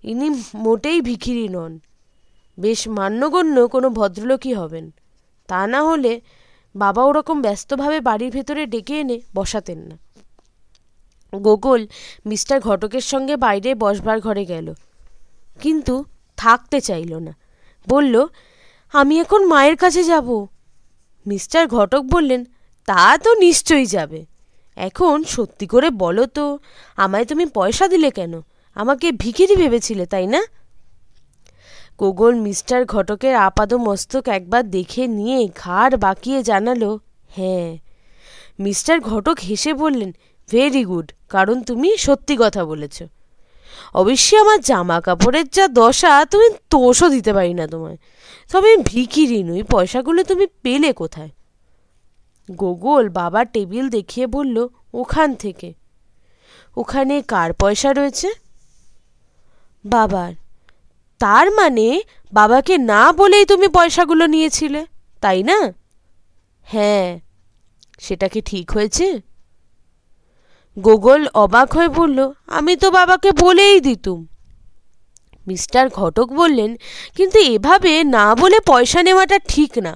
ইনি 0.04 0.44
মোটেই 0.56 1.02
ভিখিরি 1.02 1.50
নন। 1.50 1.80
বেশ 2.60 2.88
মান্যগণ্য 2.88 3.68
কোনো 3.68 3.90
ভদ্রলোকই 3.90 4.54
হবেন। 4.54 4.92
তা 5.48 5.68
না 5.68 5.84
হলে 5.84 6.22
বাবা 6.76 7.04
ওরকম 7.04 7.42
ব্যস্তভাবে 7.42 8.02
বাড়ির 8.02 8.32
ভেতরে 8.32 8.66
ডেকে 8.66 9.00
এনে 9.00 9.22
বসাতেন 9.36 9.80
না। 9.80 9.98
গোগল 11.36 11.88
মিস্টার 12.26 12.60
ঘটকের 12.60 13.02
সঙ্গে 13.02 13.36
বাইরে 13.36 13.76
বসবার 13.76 14.20
ঘরে 14.20 14.46
গেল। 14.46 14.74
কিন্তু 15.62 16.06
থাকতে 16.38 16.82
চাইল 16.82 17.16
না। 17.16 17.36
বলল, 17.90 18.28
আমি 18.94 19.20
এখন 19.20 19.46
মায়ের 19.46 19.76
কাছে 19.76 20.04
যাব। 20.04 20.48
মিস্টার 21.28 21.68
ঘটক 21.68 22.00
বললেন, 22.00 22.46
তা 22.86 23.18
তো 23.18 23.36
নিশ্চয়ই 23.36 23.86
যাবে। 23.86 24.26
এখন 24.76 25.24
সত্যি 25.24 25.68
করে 25.68 25.90
বলো 25.90 26.26
তো, 26.26 26.60
আমায় 26.98 27.26
তুমি 27.26 27.46
পয়সা 27.46 27.88
দিলে 27.88 28.12
কেন? 28.12 28.42
আমাকে 28.76 29.12
ভিখিরি 29.12 29.56
ভেবেছিলে, 29.56 30.06
তাই 30.06 30.28
না? 30.28 30.44
গোগল 31.98 32.36
মিস্টার 32.36 32.86
ঘটকের 32.86 33.36
আপাদ 33.36 33.74
মস্তক 33.74 34.28
একবার 34.28 34.70
দেখে 34.70 35.08
নিয়ে 35.08 35.48
ঘাড় 35.56 35.98
বাঁকিয়ে 35.98 36.44
জানালো 36.44 37.00
হ্যাঁ। 37.30 37.78
মিস্টার 38.60 39.00
ঘটক 39.00 39.40
হেসে 39.40 39.74
বললেন, 39.74 40.12
ভেরি 40.52 40.86
গুড, 40.86 41.12
কারণ 41.30 41.64
তুমি 41.64 41.98
সত্যি 41.98 42.38
কথা 42.40 42.66
বলেছ। 42.66 43.04
অবশ্যই 43.94 44.40
আমার 44.40 44.62
জামা 44.62 45.02
কাপড়ের 45.02 45.48
যা 45.50 45.68
দশা, 45.68 46.26
তুমি 46.26 46.50
তোষও 46.70 47.10
দিতে 47.10 47.34
পারি 47.34 47.54
না 47.54 47.68
তোমায়। 47.68 47.98
তবে 48.52 48.78
ভিখিরি 48.78 49.44
নই, 49.44 49.64
পয়সাগুলো 49.64 50.24
তুমি 50.24 50.48
পেলে 50.48 50.94
কোথায়? 50.94 51.30
গোগল 52.52 53.10
বাবার 53.10 53.52
টেবিল 53.52 53.90
দেখিয়ে 53.90 54.28
বলল, 54.28 54.68
ওখান 54.94 55.36
থেকে। 55.36 55.74
ওখানে 56.78 57.22
কার 57.22 57.54
পয়সা 57.54 57.94
রয়েছে? 57.94 58.30
বাবার। 59.86 60.34
তার 61.20 61.52
মানে 61.52 62.02
বাবাকে 62.34 62.78
না 62.78 63.12
বলেই 63.12 63.46
তুমি 63.46 63.68
পয়সাগুলো 63.68 64.26
নিয়েছিলে, 64.26 64.86
তাই 65.22 65.44
না? 65.44 65.74
হ্যাঁ। 66.62 67.20
সেটা 68.00 68.28
কি 68.28 68.42
ঠিক 68.42 68.72
হয়েছে? 68.72 69.22
গোগল 70.80 71.28
অবাক 71.28 71.74
হয়ে 71.74 71.88
বলল, 71.88 72.32
আমি 72.48 72.76
তো 72.76 72.92
বাবাকে 72.92 73.32
বলেই 73.32 73.80
দিতুম। 73.80 74.28
মিস্টার 75.50 75.84
ঘটক 76.00 76.28
বললেন, 76.40 76.72
কিন্তু 77.18 77.38
এভাবে 77.54 77.94
না 78.16 78.26
বলে 78.42 78.58
পয়সা 78.72 79.00
নেওয়াটা 79.08 79.38
ঠিক 79.52 79.72
না। 79.86 79.94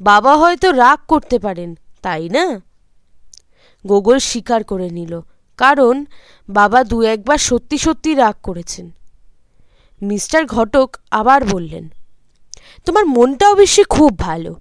বাবা 0.00 0.32
হয়তো 0.42 0.68
রাগ 0.82 0.98
করতে 1.12 1.36
পারেন, 1.44 1.70
তাই 2.04 2.24
না? 2.36 2.44
গোগল 3.84 4.18
স্বীকার 4.30 4.60
করে 4.70 4.88
নিল, 4.98 5.12
কারণ 5.58 5.94
বাবা 6.48 6.80
দু 6.90 6.98
একবার 7.14 7.38
সত্যি 7.48 7.76
সত্যি 7.84 8.10
রাগ 8.22 8.36
করেছেন। 8.42 8.86
মিস্টার 10.00 10.42
ঘটক 10.56 10.88
আবার 11.20 11.40
বললেন, 11.54 11.84
তোমার 12.86 13.04
মনটা 13.16 13.46
অবশ্যই 13.54 13.88
খুব 13.96 14.10
ভালো। 14.18 14.52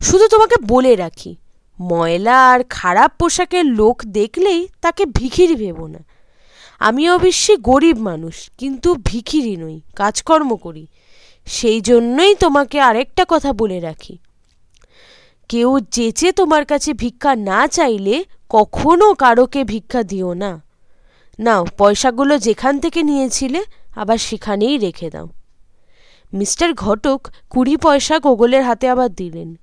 শুধু 0.00 0.26
তোমাকে 0.34 0.56
বলে 0.72 0.92
রাখি, 1.02 1.32
ময়লা 1.78 2.36
আর 2.52 2.60
খারাপ 2.76 3.10
পোশাকের 3.20 3.64
লোক 3.80 3.96
দেখলেই 4.18 4.60
তাকে 4.84 5.02
ভিখিরি 5.18 5.56
ভেব 5.62 5.78
না। 5.94 6.00
আমি 6.80 7.10
অবশ্যই 7.10 7.56
গরিব 7.56 7.98
মানুষ, 7.98 8.50
কিন্তু 8.58 8.94
ভিখিরি 8.94 9.56
নই, 9.56 9.80
কাজকর্ম 9.96 10.56
করি। 10.56 10.86
সেই 11.46 11.80
জন্যই 11.80 12.34
তোমাকে 12.34 12.80
আরেকটা 12.80 13.24
কথা 13.28 13.52
বলে 13.52 13.80
রাখি। 13.80 14.18
কেউ 15.48 15.78
যেচে 15.92 16.32
তোমার 16.32 16.64
কাছে 16.64 16.92
ভিক্ষা 16.92 17.34
না 17.34 17.66
চাইলে 17.66 18.24
কখনো 18.48 19.14
কারোকে 19.14 19.64
ভিক্ষা 19.64 20.02
দিও 20.02 20.34
না। 20.34 20.60
নাও, 21.38 21.66
পয়সাগুলো 21.78 22.38
যেখান 22.38 22.80
থেকে 22.80 23.02
নিয়েছিলে, 23.02 23.60
আবার 23.96 24.18
সেখানেই 24.18 24.78
রেখে 24.78 25.10
দাও। 25.10 25.28
মিস্টার 26.32 26.74
ঘটক 26.74 27.20
কুড়ি 27.50 27.76
পয়সা 27.76 28.18
গোগলের 28.18 28.62
হাতে 28.62 28.88
আবার 28.88 29.10
দিলেন। 29.10 29.56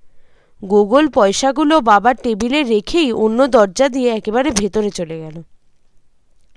গোগল 0.62 1.08
পয়সাগুলো 1.08 1.82
বাবার 1.82 2.16
টেবিলে 2.16 2.64
রেখেই 2.64 3.12
অন্য 3.14 3.48
দরজা 3.48 3.90
দিয়ে 3.90 4.10
একেবারে 4.16 4.52
ভেতরে 4.52 4.90
চলে 4.90 5.18
গেল। 5.20 5.42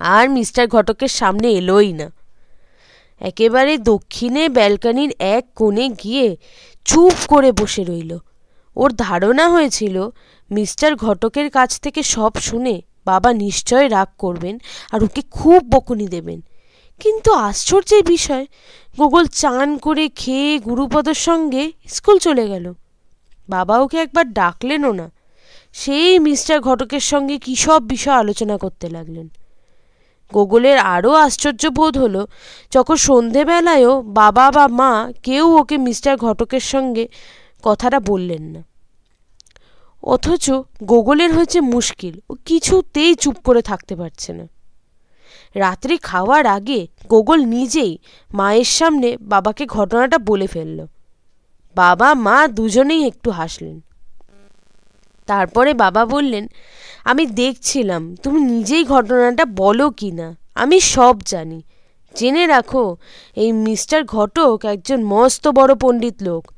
আর 0.01 0.31
মিস্টার 0.31 0.69
ঘটকের 0.69 1.09
সামনে 1.09 1.53
এলোই 1.53 1.93
না। 1.93 2.13
একেবারে 3.21 3.79
দক্ষিণে 3.79 4.49
ব্যালকানির 4.49 5.15
এক 5.19 5.47
কোণে 5.55 5.89
গিয়ে 5.89 6.37
চুপ 6.85 7.13
করে 7.29 7.53
বসে 7.53 7.85
রইল। 7.85 8.19
ওর 8.77 8.93
ধারণা 8.93 9.49
হয়েছিল, 9.49 10.09
মিস্টার 10.51 10.97
ঘটকের 10.97 11.51
কাছ 11.51 11.81
থেকে 11.81 12.03
সব 12.03 12.35
শুনে 12.35 12.83
বাবা 13.05 13.33
নিশ্চয় 13.33 13.91
রাগ 13.91 14.09
করবেন 14.19 14.59
আর 14.93 15.05
ওকে 15.05 15.23
খুব 15.31 15.63
বকুনি 15.69 16.07
দেবেন। 16.07 16.41
কিন্তু 17.01 17.33
আশ্চর্যের 17.33 18.05
বিষয়, 18.05 18.47
গোগল 18.97 19.27
চান 19.27 19.77
করে 19.77 20.09
খেয়ে 20.09 20.59
গুরুপদর 20.59 21.15
সঙ্গে 21.15 21.73
স্কুল 21.89 22.19
চলে 22.19 22.49
গেল। 22.49 22.73
বাবা 23.49 23.79
ওকে 23.79 23.99
একবার 23.99 24.33
ডাকলেনও 24.33 24.93
না। 24.93 25.11
সেই 25.73 26.19
মিস্টার 26.19 26.61
ঘটকের 26.61 27.01
সঙ্গে 27.01 27.39
কী 27.39 27.57
সব 27.57 27.89
বিষয় 27.89 28.15
আলোচনা 28.15 28.59
করতে 28.59 28.91
লাগলেন। 28.91 29.29
গোগলের 30.33 30.79
আরও 30.79 31.13
আশ্চর্য 31.13 31.67
বোধ 31.67 31.99
হলো, 31.99 32.27
যখন 32.71 32.97
সন্ধেবেলায়ও 32.97 34.03
বাবা 34.03 34.51
বা 34.51 34.69
মা 34.69 35.13
কেউ 35.23 35.57
ওকে 35.57 35.77
মিস্টার 35.77 36.17
ঘটকের 36.17 36.61
সঙ্গে 36.61 37.09
কথাটা 37.63 38.01
বললেন 38.01 38.43
না। 38.43 38.63
অথচ 40.03 40.51
গোগলের 40.85 41.35
হয়েছে 41.35 41.61
মুশকিল, 41.61 42.21
ও 42.31 42.35
কিছুতেই 42.45 43.15
চুপ 43.15 43.37
করে 43.45 43.63
থাকতে 43.63 43.97
পারছে 43.97 44.33
না। 44.33 44.47
রাত্রি 45.55 45.97
খাওয়ার 45.97 46.47
আগে 46.47 46.87
গোগল 47.09 47.45
নিজেই 47.45 47.99
মায়ের 48.35 48.65
সামনে 48.65 49.17
বাবাকে 49.21 49.67
ঘটনাটা 49.67 50.19
বলে 50.19 50.47
ফেলল। 50.47 50.87
বাবা, 51.77 52.15
মা 52.15 52.49
দুজনেই 52.49 53.07
একটু 53.07 53.31
হাসলেন। 53.31 53.81
তারপরে 55.27 55.75
বাবা 55.75 56.05
বললেন 56.05 56.47
আমি 57.05 57.27
দেখছিলাম, 57.27 58.17
তুমি 58.17 58.41
নিজেই 58.41 58.85
ঘটনাটা 58.85 59.45
বলো 59.45 59.91
কি 59.91 60.11
না? 60.11 60.37
আমি 60.55 60.81
সব 60.81 61.17
জানি। 61.27 61.63
জেনে 62.15 62.47
রাখো, 62.47 62.97
এই 63.37 63.53
মিস্টার 63.53 64.05
ঘটক 64.05 64.61
একজন 64.65 65.05
মস্ত 65.05 65.49
বড় 65.49 65.75
পণ্ডিত 65.75 66.23
লোক। 66.23 66.53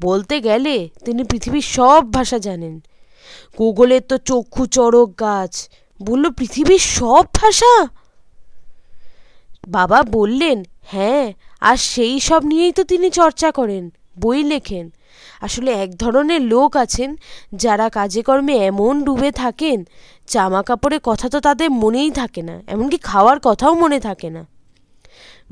বলতে 0.00 0.40
গেলে 0.40 0.88
তিনি 1.04 1.24
পৃথিবীর 1.24 1.62
সব 1.62 2.12
ভাষা 2.12 2.38
জানেন। 2.38 2.80
গুগলের 3.58 4.00
তো 4.00 4.16
চক্ষু 4.18 4.66
চড়ক 4.66 5.20
গাছ। 5.20 5.68
বলল, 6.02 6.30
পৃথিবীর 6.30 6.78
সব 6.78 7.24
ভাষা? 7.34 7.88
বাবা 9.68 10.02
বললেন 10.02 10.64
হ্যাঁ 10.82 11.32
আর 11.60 11.76
সেই 11.76 12.20
সব 12.20 12.44
নিয়েই 12.44 12.72
তো 12.72 12.84
তিনি 12.84 13.10
চর্চা 13.10 13.50
করেন। 13.50 13.90
বই 14.20 14.42
লেখেন। 14.42 14.92
আসলে 15.44 15.70
এক 15.84 15.90
ধরনের 15.96 16.42
লোক 16.42 16.70
আছেন 16.76 17.10
যারা 17.54 17.86
কাজে 17.88 18.22
কর্মে 18.22 18.54
এমন 18.70 18.94
ডুবে 19.04 19.30
থাকেন, 19.32 19.78
জামা 20.28 20.62
কাপড়ের 20.62 21.00
কথা 21.04 21.26
তো 21.28 21.38
তাদের 21.40 21.68
মনেই 21.82 22.10
থাকে 22.10 22.42
না, 22.42 22.56
এমনকি 22.66 22.98
খাওয়ার 22.98 23.38
কথাও 23.42 23.72
মনে 23.74 23.98
থাকে 24.00 24.28
না। 24.30 24.42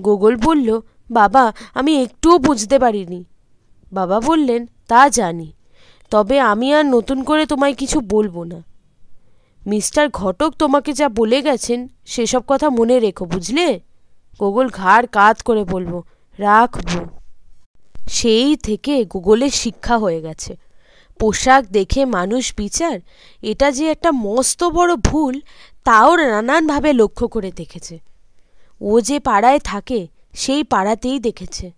গোগল 0.01 0.35
বলল, 0.37 0.69
বাবা, 1.11 1.45
আমি 1.75 1.93
একটুও 2.03 2.37
বুঝতে 2.39 2.77
পারিনি। 2.79 3.21
বাবা 3.93 4.21
বললেন, 4.21 4.67
তা 4.89 5.01
জানি, 5.09 5.49
তবে 6.11 6.37
আমি 6.41 6.69
আর 6.75 6.85
নতুন 6.87 7.19
করে 7.25 7.43
তোমায় 7.47 7.75
কিছু 7.75 7.99
বলব 8.15 8.37
না। 8.43 8.59
মিস্টার 9.67 10.05
ঘটক 10.21 10.51
তোমাকে 10.59 10.91
যা 10.93 11.07
বলে 11.09 11.39
গেছেন, 11.43 11.81
সেসব 12.07 12.43
কথা 12.47 12.67
মনে 12.71 12.97
রেখো, 13.01 13.25
বুঝলে? 13.25 13.67
গোগল 14.41 14.67
ঘাড় 14.69 15.05
কাত 15.13 15.37
করে 15.43 15.63
বলব 15.65 15.93
রাখব। 16.39 16.91
সেই 18.11 18.57
থেকে 18.57 19.05
গুগলের 19.05 19.51
শিক্ষা 19.51 19.99
হয়ে 19.99 20.21
গেছে। 20.21 20.57
পোশাক 21.19 21.65
দেখে 21.65 22.05
মানুষ 22.05 22.55
বিচার, 22.57 23.01
এটা 23.43 23.71
যে 23.71 23.91
একটা 23.91 24.13
মস্ত 24.13 24.65
বড় 24.65 24.97
ভুল, 24.97 25.41
তাও 25.85 26.17
নানানভাবে 26.17 26.93
লক্ষ্য 26.93 27.29
করে 27.29 27.53
দেখেছে। 27.53 27.99
ও 28.81 29.01
যে 29.01 29.19
পাড়ায় 29.19 29.59
থাকে, 29.59 30.07
সেই 30.35 30.63
পাড়াতেই 30.63 31.19
দেখেছে। 31.19 31.73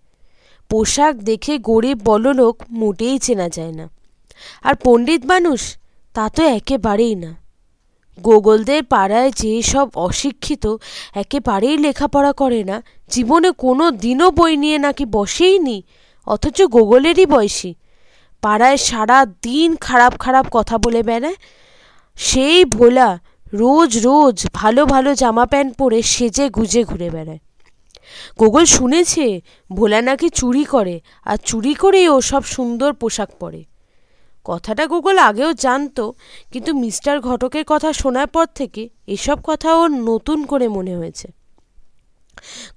পোশাক 0.69 1.15
দেখে 1.15 1.57
গরিব 1.57 1.99
বললোক 2.03 2.63
মোটেই 2.69 3.19
চেনা 3.19 3.49
যায় 3.49 3.71
না। 3.71 3.89
আর 4.63 4.73
পণ্ডিত 4.83 5.25
মানুষ, 5.25 5.77
তা 6.13 6.29
তো 6.29 6.43
একেবারেই 6.43 7.15
না। 7.15 7.35
গোগলদের 8.21 8.83
পাড়ায় 8.83 9.31
যে 9.31 9.61
সব 9.61 9.89
অশিক্ষিত, 9.95 10.75
একেবারেই 11.15 11.77
লেখাপড়া 11.77 12.33
করে 12.33 12.63
না, 12.63 12.83
জীবনে 13.09 13.51
কোনো 13.51 13.91
দিনও 13.91 14.31
বই 14.31 14.57
নিয়ে 14.57 14.77
নাকি 14.77 15.05
বসেই 15.05 15.59
নি 15.59 15.83
অথচ 16.27 16.61
গোগলেরই 16.61 17.25
বয়সী। 17.25 17.75
পাড়ায় 18.43 18.77
সারা 18.77 19.25
দিন 19.25 19.75
খারাপ 19.75 20.13
খারাপ 20.19 20.45
কথা 20.51 20.77
বলে 20.77 21.03
বেড়ায়। 21.03 21.35
সেই 22.17 22.65
ভোলা 22.65 23.19
রোজ 23.53 23.97
রোজ 23.97 24.47
ভালো 24.53 24.85
ভালো 24.85 25.13
জামা 25.15 25.45
প্যান্ট 25.45 25.77
পরে 25.77 26.01
সেজে 26.01 26.49
গুজে 26.49 26.83
ঘুরে 26.83 27.09
বেড়ায়। 27.09 27.39
গোগল 28.37 28.65
শুনেছে 28.65 29.41
ভোলা 29.71 30.01
নাকি 30.01 30.29
চুরি 30.29 30.65
করে 30.65 31.01
আর 31.25 31.37
চুরি 31.37 31.73
করেই 31.73 32.07
ও 32.07 32.21
সব 32.21 32.43
সুন্দর 32.43 32.93
পোশাক 32.93 33.29
পরে। 33.39 33.63
কথাটা 34.45 34.87
গুগল 34.87 35.17
আগেও 35.17 35.53
জানতো, 35.53 36.13
কিন্তু 36.51 36.73
মিস্টার 36.73 37.21
ঘটকের 37.21 37.63
কথা 37.67 37.93
শোনার 37.93 38.27
পর 38.27 38.45
থেকে 38.55 38.89
এসব 39.07 39.37
কথা 39.43 39.75
ওর 39.75 39.89
নতুন 39.89 40.45
করে 40.45 40.67
মনে 40.67 40.95
হয়েছে। 40.95 41.27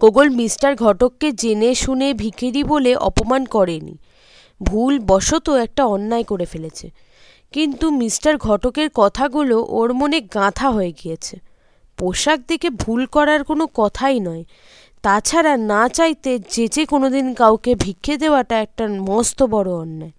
গোগল 0.00 0.28
মিস্টার 0.28 0.76
ঘটককে 0.76 1.32
জেনে 1.32 1.74
শুনে 1.74 2.14
ভিখিরি 2.14 2.64
বলে 2.64 2.96
অপমান 2.96 3.44
করেনি। 3.44 3.98
ভুল 4.62 4.98
বশত 4.98 5.50
একটা 5.50 5.84
অন্যায় 5.84 6.24
করে 6.24 6.44
ফেলেছে। 6.44 6.90
কিন্তু 7.52 7.90
মিস্টার 7.90 8.38
ঘটকের 8.38 8.90
কথাগুলো 8.94 9.66
ওর 9.68 9.94
মনে 9.94 10.20
গাঁথা 10.20 10.70
হয়ে 10.70 10.92
গিয়েছে। 10.92 11.38
পোশাক 11.96 12.40
দেখে 12.48 12.70
ভুল 12.70 13.06
করার 13.06 13.44
কোনো 13.44 13.68
কথাই 13.74 14.20
নয়। 14.20 14.44
তাছাড়া 15.02 15.56
না 15.56 15.88
চাইতে 15.88 16.38
যে 16.38 16.44
যেচে 16.48 16.86
কোনোদিন 16.86 17.34
কাউকে 17.34 17.74
ভিক্ষে 17.74 18.16
দেওয়াটা 18.16 18.60
একটা 18.60 18.88
মস্ত 18.88 19.42
বড় 19.42 19.72
অন্যায়। 19.72 20.12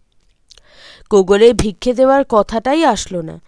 গোগলে 1.09 1.53
ভিক্ষে 1.53 1.93
দেওয়ার 1.93 2.25
কথাটাই 2.29 2.85
আসলো 2.85 3.21
না। 3.21 3.39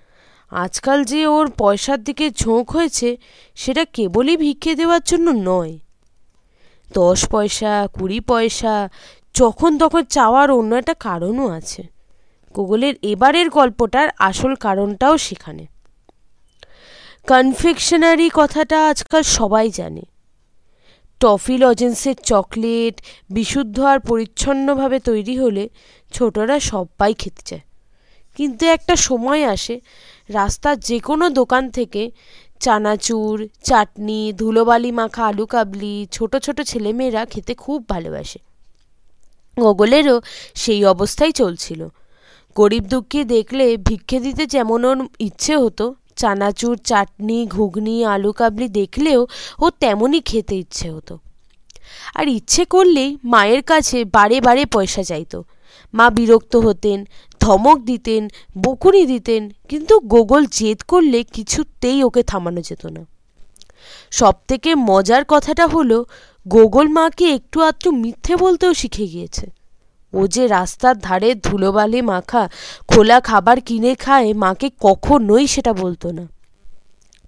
আজকাল 0.52 1.04
যে 1.04 1.28
ওর 1.28 1.52
পয়সার 1.58 2.04
দিকে 2.04 2.32
ঝোঁক 2.32 2.72
হয়েছে, 2.72 3.18
সেটা 3.56 3.86
কেবলই 3.86 4.38
ভিক্ষে 4.38 4.76
দেওয়ার 4.76 5.02
জন্য 5.06 5.32
নয়। 5.36 5.80
দশ 6.94 7.30
পয়সা, 7.30 7.88
কুড়ি 7.94 8.20
পয়সা, 8.20 8.90
যখন 9.36 9.78
তখন 9.78 10.04
চাওয়ার 10.04 10.52
অন্য 10.52 10.76
একটা 10.76 10.94
কারণও 10.94 11.50
আছে। 11.50 11.84
গুগলের 12.56 12.94
এবারের 13.02 13.50
গল্পটার 13.50 14.10
আসল 14.20 14.56
কারণটাও 14.56 15.18
সেখানে। 15.18 15.68
কনফেকশনারি 17.28 18.30
কথাটা 18.34 18.88
আজকাল 18.88 19.22
সবাই 19.22 19.70
জানে। 19.70 20.02
টফি 21.20 21.58
লজেন্সের 21.58 22.16
চকলেট 22.16 23.02
বিশুদ্ধ 23.30 23.80
আর 23.80 24.00
পরিচ্ছন্নভাবে 24.00 25.00
তৈরি 25.00 25.40
হলে 25.40 25.70
ছোটরা 26.14 26.60
সবাই 26.60 27.14
খেতে 27.14 27.42
চায়। 27.46 27.62
কিন্তু 28.36 28.66
একটা 28.66 28.96
সময় 28.96 29.46
আসে 29.46 29.82
রাস্তার 30.34 30.80
যে 30.80 31.00
কোনো 31.00 31.30
দোকান 31.30 31.70
থেকে 31.70 32.12
চানাচুর, 32.60 33.50
চাটনি, 33.64 34.34
ধুলোবালি 34.34 34.92
মাখা, 34.92 35.26
আলু 35.26 35.46
কাবলি, 35.46 36.08
ছোট 36.12 36.36
ছোট 36.36 36.62
ছেলেমেয়েরা 36.62 37.26
খেতে 37.26 37.54
খুব 37.54 37.90
ভালোবাসে। 37.90 38.40
গগলেরও 39.60 40.22
সেই 40.56 40.86
অবস্থাই 40.86 41.32
চলছিল। 41.32 41.88
গরিব 42.56 42.84
দুঃখী 42.84 43.24
দেখলে 43.24 43.78
ভিক্ষে 43.78 44.20
দিতে 44.20 44.46
যেমন 44.46 44.86
ওর 44.86 44.98
ইচ্ছে 45.20 45.54
হতো, 45.58 45.96
চানাচুর, 46.16 46.78
চাটনি, 46.78 47.48
ঘুগনি, 47.48 48.06
আলু 48.06 48.32
কাবলি 48.32 48.68
দেখলেও 48.70 49.28
ও 49.60 49.70
তেমনই 49.70 50.22
খেতে 50.22 50.56
ইচ্ছে 50.56 50.88
হতো। 50.92 51.18
আর 52.16 52.28
ইচ্ছে 52.28 52.66
করলেই 52.66 53.18
মায়ের 53.24 53.62
কাছে 53.64 54.06
বারে 54.06 54.42
বারে 54.42 54.66
পয়সা 54.66 55.04
চাইতো। 55.04 55.44
মা 55.94 56.10
বিরক্ত 56.10 56.56
হতেন, 56.56 57.06
ধমক 57.40 57.78
দিতেন, 57.80 58.30
বকুনি 58.64 59.06
দিতেন, 59.06 59.50
কিন্তু 59.70 60.00
গোগল 60.00 60.46
জেদ 60.46 60.82
করলে 60.88 61.24
কিছুতেই 61.24 62.04
ওকে 62.04 62.24
থামানো 62.24 62.62
যেত 62.62 62.86
না। 62.86 63.06
সব 64.12 64.34
থেকে 64.48 64.76
মজার 64.76 65.24
কথাটা 65.28 65.68
হলো, 65.68 66.06
গোগল 66.48 66.88
মাকে 66.88 67.36
একটু 67.36 67.62
আধটু 67.62 67.92
মিথ্যে 67.92 68.36
বলতেও 68.36 68.74
শিখে 68.74 69.08
গিয়েছে। 69.08 69.52
ও 70.14 70.28
যে 70.28 70.48
রাস্তার 70.48 70.98
ধারে 70.98 71.36
ধুলোবালি 71.36 72.02
মাখা, 72.02 72.50
খোলা 72.88 73.22
খাবার 73.22 73.62
কিনে 73.62 73.96
খায়, 73.96 74.34
মাকে 74.34 74.70
কখনোই 74.80 75.48
সেটা 75.48 75.74
বলতো 75.74 76.12
না। 76.12 76.28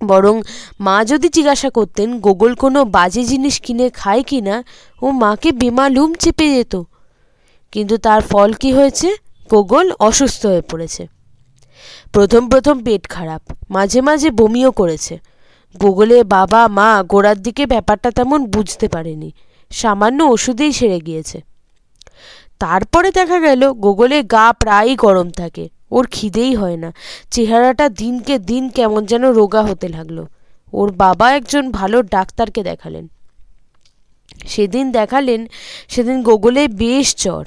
বরং 0.01 0.41
মা 0.79 1.05
যদি 1.05 1.29
জিজ্ঞাসা 1.29 1.69
করতেন, 1.69 2.19
গোগল 2.19 2.55
কোনো 2.55 2.85
বাজে 2.85 3.23
জিনিস 3.23 3.59
কিনে 3.59 3.89
খায় 3.89 4.23
কি 4.23 4.41
না 4.41 4.63
ও 5.01 5.11
মাকে 5.11 5.51
বেমালুম 5.51 6.15
চেপে 6.15 6.55
যেত। 6.55 6.83
কিন্তু 7.73 7.97
তার 7.97 8.21
ফল 8.21 8.53
কি 8.53 8.73
হয়েছে? 8.73 9.15
গোগল 9.49 9.91
অসুস্থ 9.99 10.45
হয়ে 10.45 10.61
পড়েছে। 10.61 11.07
প্রথম 12.13 12.49
প্রথম 12.49 12.83
পেট 12.83 13.09
খারাপ, 13.09 13.41
মাঝে 13.69 14.01
মাঝে 14.01 14.29
বমিও 14.31 14.71
করেছে। 14.71 15.19
গোগলে 15.77 16.23
বাবা, 16.23 16.67
মা 16.67 17.03
গোড়ার 17.03 17.37
দিকে 17.37 17.65
ব্যাপারটা 17.65 18.11
তেমন 18.11 18.45
বুঝতে 18.45 18.87
পারেনি। 18.87 19.31
সামান্য 19.71 20.23
ওষুধেই 20.23 20.71
সেরে 20.71 20.99
গিয়েছে। 20.99 21.41
তারপরে 22.59 23.11
দেখা 23.11 23.39
গেল, 23.39 23.71
গোগলে 23.71 24.23
গা 24.23 24.53
প্রায়ই 24.53 24.95
গরম 24.95 25.29
থাকে। 25.29 25.69
ওর 25.91 26.07
খিদেই 26.11 26.55
হয় 26.55 26.77
না। 26.77 26.93
চেহারাটা 27.31 27.89
দিনকে 27.89 28.39
দিন 28.39 28.69
কেমন 28.69 29.05
যেন 29.05 29.31
রোগা 29.31 29.61
হতে 29.61 29.87
লাগল। 29.87 30.25
ওর 30.73 30.91
বাবা 30.91 31.31
একজন 31.31 31.71
ভালো 31.71 32.03
ডাক্তারকে 32.03 32.63
দেখালেন। 32.63 33.07
সেদিন 34.47 34.91
দেখালেন, 34.91 35.47
সেদিন 35.87 36.23
গোগলে 36.23 36.67
বেশ 36.67 37.15
জ্বর। 37.15 37.45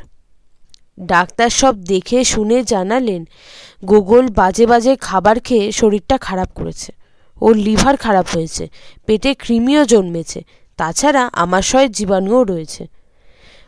ডাক্তার 1.00 1.50
সব 1.50 1.82
দেখে 1.82 2.24
শুনে 2.24 2.62
জানালেন, 2.62 3.24
গোগল 3.84 4.28
বাজে 4.28 4.66
বাজে 4.66 4.96
খাবার 4.96 5.40
খেয়ে 5.40 5.72
শরীরটা 5.72 6.18
খারাপ 6.18 6.48
করেছে। 6.54 6.92
ওর 7.40 7.56
লিভার 7.56 7.96
খারাপ 7.96 8.26
হয়েছে, 8.34 8.68
পেটে 9.06 9.34
কৃমিও 9.34 9.84
জন্মেছে, 9.84 10.44
তাছাড়া 10.76 11.30
আমাশয়ের 11.32 11.92
জীবাণুও 11.92 12.44
রয়েছে। 12.44 12.86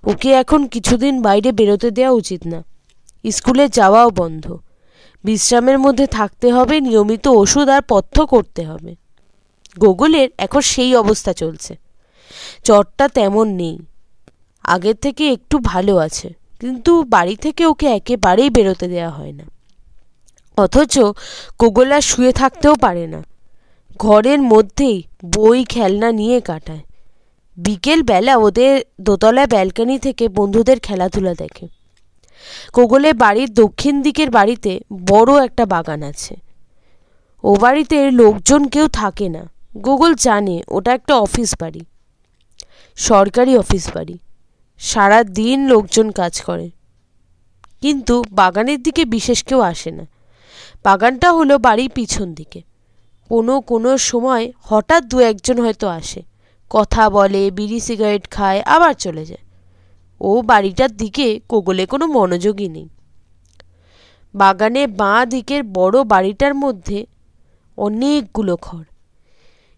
ওকে 0.05 0.33
এখন 0.33 0.67
কিছুদিন 0.67 1.23
বাইরে 1.23 1.53
বেরোতে 1.53 1.91
দেওয়া 1.91 2.11
উচিত 2.11 2.47
না। 2.47 2.65
স্কুলে 3.31 3.69
যাওয়াও 3.69 4.11
বন্ধ। 4.11 4.59
বিশ্রামের 5.25 5.79
মধ্যে 5.79 6.07
থাকতে 6.07 6.53
হবে, 6.53 6.81
নিয়মিত 6.81 7.29
ওষুধ 7.29 7.69
আর 7.69 7.83
পথ্য 7.89 8.27
করতে 8.27 8.65
হবে। 8.65 8.95
গোগলের 9.79 10.29
এখন 10.39 10.61
সেই 10.61 10.97
অবস্থা 10.97 11.33
চলছে। 11.33 11.77
চটটা 12.65 13.09
তেমন 13.09 13.49
নেই। 13.49 13.79
আগের 14.65 14.95
থেকে 14.97 15.33
একটু 15.33 15.59
ভালো 15.59 15.97
আছে। 15.97 16.35
কিন্তু 16.61 17.03
বাড়ি 17.03 17.37
থেকে 17.37 17.67
ওকে 17.67 17.87
একেবারেই 17.87 18.51
বেরোতে 18.51 18.89
দেওয়া 18.89 19.11
হয় 19.11 19.33
না। 19.33 19.45
অথচ 20.57 20.99
গোগলা 21.59 22.01
শুয়ে 22.01 22.33
থাকতেও 22.33 22.75
পারে 22.75 23.07
না। 23.07 23.23
ঘরের 23.99 24.43
মধ্যেই 24.43 25.03
বই 25.25 25.65
খেলনা 25.65 26.13
নিয়ে 26.13 26.41
কাটায়। 26.41 26.79
বিকেল 27.57 28.03
বেলা 28.03 28.37
ওদের 28.37 28.83
দোতলায় 29.01 29.47
ব্যালকানি 29.47 29.99
থেকে 29.99 30.29
বন্ধুদের 30.29 30.81
খেলাধুলা 30.81 31.35
দেখে। 31.35 31.69
কোগলে 32.73 33.13
বাড়ির 33.13 33.55
দক্ষিণ 33.55 34.03
দিকের 34.03 34.31
বাড়িতে 34.31 34.81
বড় 35.07 35.45
একটা 35.45 35.67
বাগান 35.67 36.03
আছে। 36.03 36.37
ও 37.45 37.55
বাড়িতে 37.55 38.11
লোকজন 38.11 38.69
কেউ 38.69 38.89
থাকে 38.89 39.29
না। 39.29 39.49
গুগল 39.85 40.15
জানে 40.15 40.63
ওটা 40.69 40.95
একটা 40.95 41.15
অফিস 41.15 41.55
বাড়ি। 41.61 41.81
সরকারি 42.97 43.57
অফিস 43.57 43.91
বাড়ি। 43.95 44.19
সারা 44.79 45.25
দিন 45.25 45.69
লোকজন 45.69 46.11
কাজ 46.11 46.41
করে। 46.41 46.71
কিন্তু 47.81 48.25
বাগানের 48.33 48.83
দিকে 48.83 49.05
বিশেষ 49.05 49.45
কেউ 49.45 49.61
আসে 49.61 49.91
না। 49.91 50.07
বাগানটা 50.85 51.33
হলো 51.33 51.59
বাড়ির 51.59 51.91
পিছন 51.91 52.35
দিকে। 52.35 52.63
কোনো 53.29 53.61
কোনো 53.61 53.99
সময় 53.99 54.53
হঠাৎ 54.61 55.03
দু 55.03 55.19
একজন 55.19 55.61
হয়তো 55.61 55.89
আসে। 55.89 56.23
কথা 56.71 57.11
বলে, 57.11 57.51
বিড়ি 57.51 57.81
সিগারেট 57.81 58.31
খায়, 58.31 58.61
আবার 58.61 58.95
চলে 58.95 59.25
যায়। 59.25 59.41
ও 60.21 60.43
বাড়িটার 60.43 60.97
দিকে 60.97 61.41
কোগলে 61.49 61.87
কোনো 61.87 62.07
মনোযোগই 62.07 62.69
নেই। 62.69 62.89
বাগানে 64.35 64.87
বাঁ 64.87 65.27
দিকের 65.27 65.63
বড় 65.63 66.05
বাড়িটার 66.05 66.55
মধ্যে 66.55 67.07
অনেকগুলো 67.77 68.57
ঘর। 68.63 68.85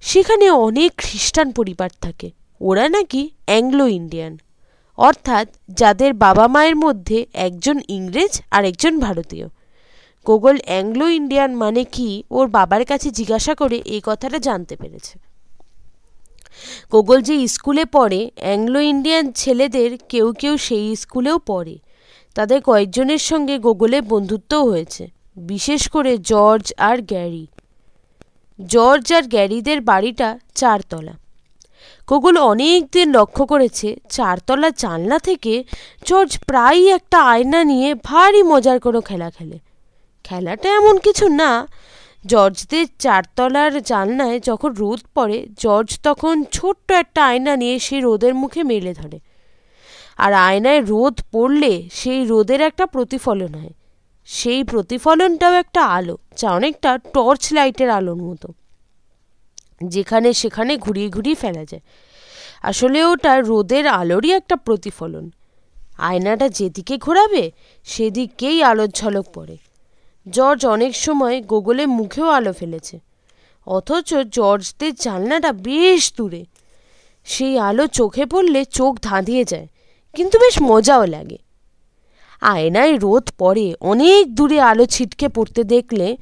সেখানে 0.01 0.51
অনেক 0.51 0.93
খ্রিস্টান 0.97 1.53
পরিবার 1.53 1.91
থাকে। 2.01 2.31
ওরা 2.61 2.89
নাকি 2.89 3.31
অ্যাংলো 3.47 3.87
ইন্ডিয়ান। 3.87 4.39
অর্থাৎ 5.09 5.47
যাদের 5.69 6.13
বাবা 6.15 6.47
মায়ের 6.49 6.77
মধ্যে 6.77 7.27
একজন 7.35 7.77
ইংরেজ 7.89 8.43
আর 8.51 8.65
একজন 8.65 9.01
ভারতীয়। 9.01 9.47
গোগল 10.27 10.57
অ্যাংলো 10.65 11.09
ইন্ডিয়ান 11.09 11.55
মানে 11.55 11.85
কি? 11.85 12.11
ওর 12.31 12.47
বাবার 12.49 12.85
কাছে 12.85 13.11
জিজ্ঞাসা 13.11 13.55
করে 13.55 13.77
এই 13.85 14.01
কথাটা 14.05 14.39
জানতে 14.39 14.77
পেরেছে। 14.77 15.19
গোগল 16.91 17.21
যে 17.21 17.49
স্কুলে 17.49 17.85
পড়ে, 17.85 18.31
অ্যাংলো 18.37 18.81
ইন্ডিয়ান 18.81 19.33
ছেলেদের 19.33 19.91
কেউ 20.09 20.33
কেউ 20.33 20.57
সেই 20.57 20.97
স্কুলেও 20.97 21.39
পড়ে। 21.39 21.79
তাদের 22.35 22.61
কয়েকজনের 22.61 23.23
সঙ্গে 23.31 23.59
গোগলের 23.59 24.03
বন্ধুত্বও 24.03 24.65
হয়েছে, 24.71 25.05
বিশেষ 25.37 25.89
করে 25.89 26.13
জর্জ 26.19 26.67
আর 26.79 26.99
গ্যারি। 27.03 27.47
জর্জ 28.67 29.13
আর 29.13 29.23
গ্যারিদের 29.23 29.81
বাড়িটা 29.81 30.29
চারতলা। 30.55 31.15
গোগল 32.11 32.38
অনেক 32.38 32.90
দিন 32.92 33.11
লক্ষ্য 33.11 33.46
করেছে। 33.46 33.96
চারতলা 34.11 34.70
জানলা 34.70 35.18
থেকে 35.18 35.64
জর্জ 36.07 36.38
প্রায়ই 36.46 36.88
একটা 36.88 37.18
আয়না 37.25 37.64
নিয়ে 37.64 37.94
ভারী 37.94 38.42
মজার 38.42 38.81
কোনো 38.81 39.01
খেলা 39.01 39.31
খেলে। 39.31 39.59
খেলাটা 40.25 40.68
এমন 40.68 40.99
কিছু 40.99 41.29
না। 41.29 41.66
জর্জদের 42.27 42.87
চারতলার 42.99 43.83
জানলায় 43.83 44.40
যখন 44.40 44.73
রোদ 44.73 45.01
পড়ে, 45.14 45.46
জর্জ 45.59 46.01
তখন 46.03 46.44
ছোট্ট 46.53 46.92
একটা 46.92 47.27
আয়না 47.27 47.57
নিয়ে 47.57 47.79
সেই 47.79 48.01
রোদের 48.01 48.35
মুখে 48.35 48.62
মেলে 48.62 48.94
ধরে। 48.94 49.20
আর 50.18 50.33
আয়নায় 50.33 50.81
রোদ 50.81 51.20
পড়লে 51.33 51.88
সেই 51.92 52.25
রোদের 52.25 52.61
একটা 52.61 52.87
প্রতিফলন 52.87 53.55
হয়। 53.55 53.70
সেই 54.27 54.64
প্রতিফলনটাও 54.64 55.53
একটা 55.53 55.83
আলো, 55.85 56.16
যা 56.37 56.51
অনেকটা 56.51 56.99
টর্চ 56.99 57.53
লাইটের 57.53 57.90
আলোর 57.90 58.16
মতো। 58.16 58.49
যেখানে 59.81 60.33
সেখানে 60.33 60.77
ঘুরিয়ে 60.77 61.09
ঘুরিয়ে 61.09 61.35
ফেলা 61.35 61.64
যায়। 61.64 61.83
আসলে 62.62 63.05
ওটা 63.05 63.40
রোদের 63.40 63.87
আলোরই 63.87 64.31
একটা 64.33 64.57
প্রতিফলন। 64.57 65.31
আয়নাটা 65.99 66.49
যেদিকে 66.49 66.99
ঘোরাবে, 66.99 67.51
সেদিকেই 67.85 68.62
আলোর 68.62 68.88
ঝলক 68.88 69.27
পড়ে। 69.35 69.57
জর্জ 70.27 70.66
অনেক 70.66 70.97
সময় 70.97 71.43
গোগলে 71.43 71.87
মুখেও 71.87 72.29
আলো 72.29 72.53
ফেলেছে। 72.53 73.01
অথচ 73.66 74.14
জর্জদের 74.14 74.95
জানলাটা 74.95 75.53
বেশ 75.53 76.12
দূরে। 76.16 76.45
সেই 77.25 77.59
আলো 77.59 77.87
চোখে 77.87 78.27
পড়লে 78.27 78.64
চোখ 78.64 78.93
ধাঁধিয়ে 79.03 79.45
যায়, 79.45 79.66
কিন্তু 80.14 80.38
বেশ 80.38 80.62
মজাও 80.62 81.07
লাগে। 81.07 81.38
আয়নায় 82.40 82.97
রোদ 82.99 83.31
পড়ে, 83.38 83.75
অনেক 83.81 84.35
দূরে 84.35 84.61
আলো 84.61 84.87
ছিটকে 84.87 85.29
পড়তে 85.29 85.64
দেখলে 85.64 86.16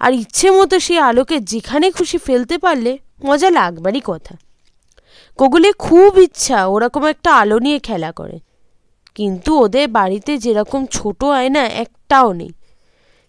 আর 0.00 0.12
ইচ্ছে 0.12 0.50
মতো 0.50 0.78
সেই 0.78 0.98
আলোকে 0.98 1.40
যেখানে 1.40 1.90
খুশি 1.90 2.18
ফেলতে 2.18 2.58
পারলে 2.58 2.98
মজা 3.24 3.50
লাগবারই 3.50 4.00
কথা। 4.04 4.36
কোগুলে 5.36 5.72
খুব 5.72 6.18
ইচ্ছা 6.18 6.66
ওরকম 6.66 7.04
একটা 7.06 7.34
আলো 7.34 7.58
নিয়ে 7.58 7.78
খেলা 7.78 8.12
করে। 8.12 8.38
কিন্তু 9.14 9.60
ওদের 9.60 9.88
বাড়িতে 9.88 10.38
যেরকম 10.38 10.86
ছোট 10.86 11.24
আয়না 11.24 11.66
একটাও 11.66 12.32
নেই। 12.32 12.50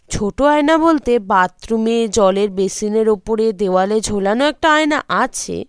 ছোট 0.09 0.41
আয়না 0.41 0.77
বলতে 0.77 1.19
বাথরুমে, 1.19 2.07
জলের 2.07 2.49
বেসিনের 2.49 3.09
ওপরে, 3.09 3.53
দেওয়ালে 3.53 4.01
ঝোলানো 4.01 4.45
একটা 4.45 4.73
আয়না 4.73 5.03
আছে, 5.07 5.65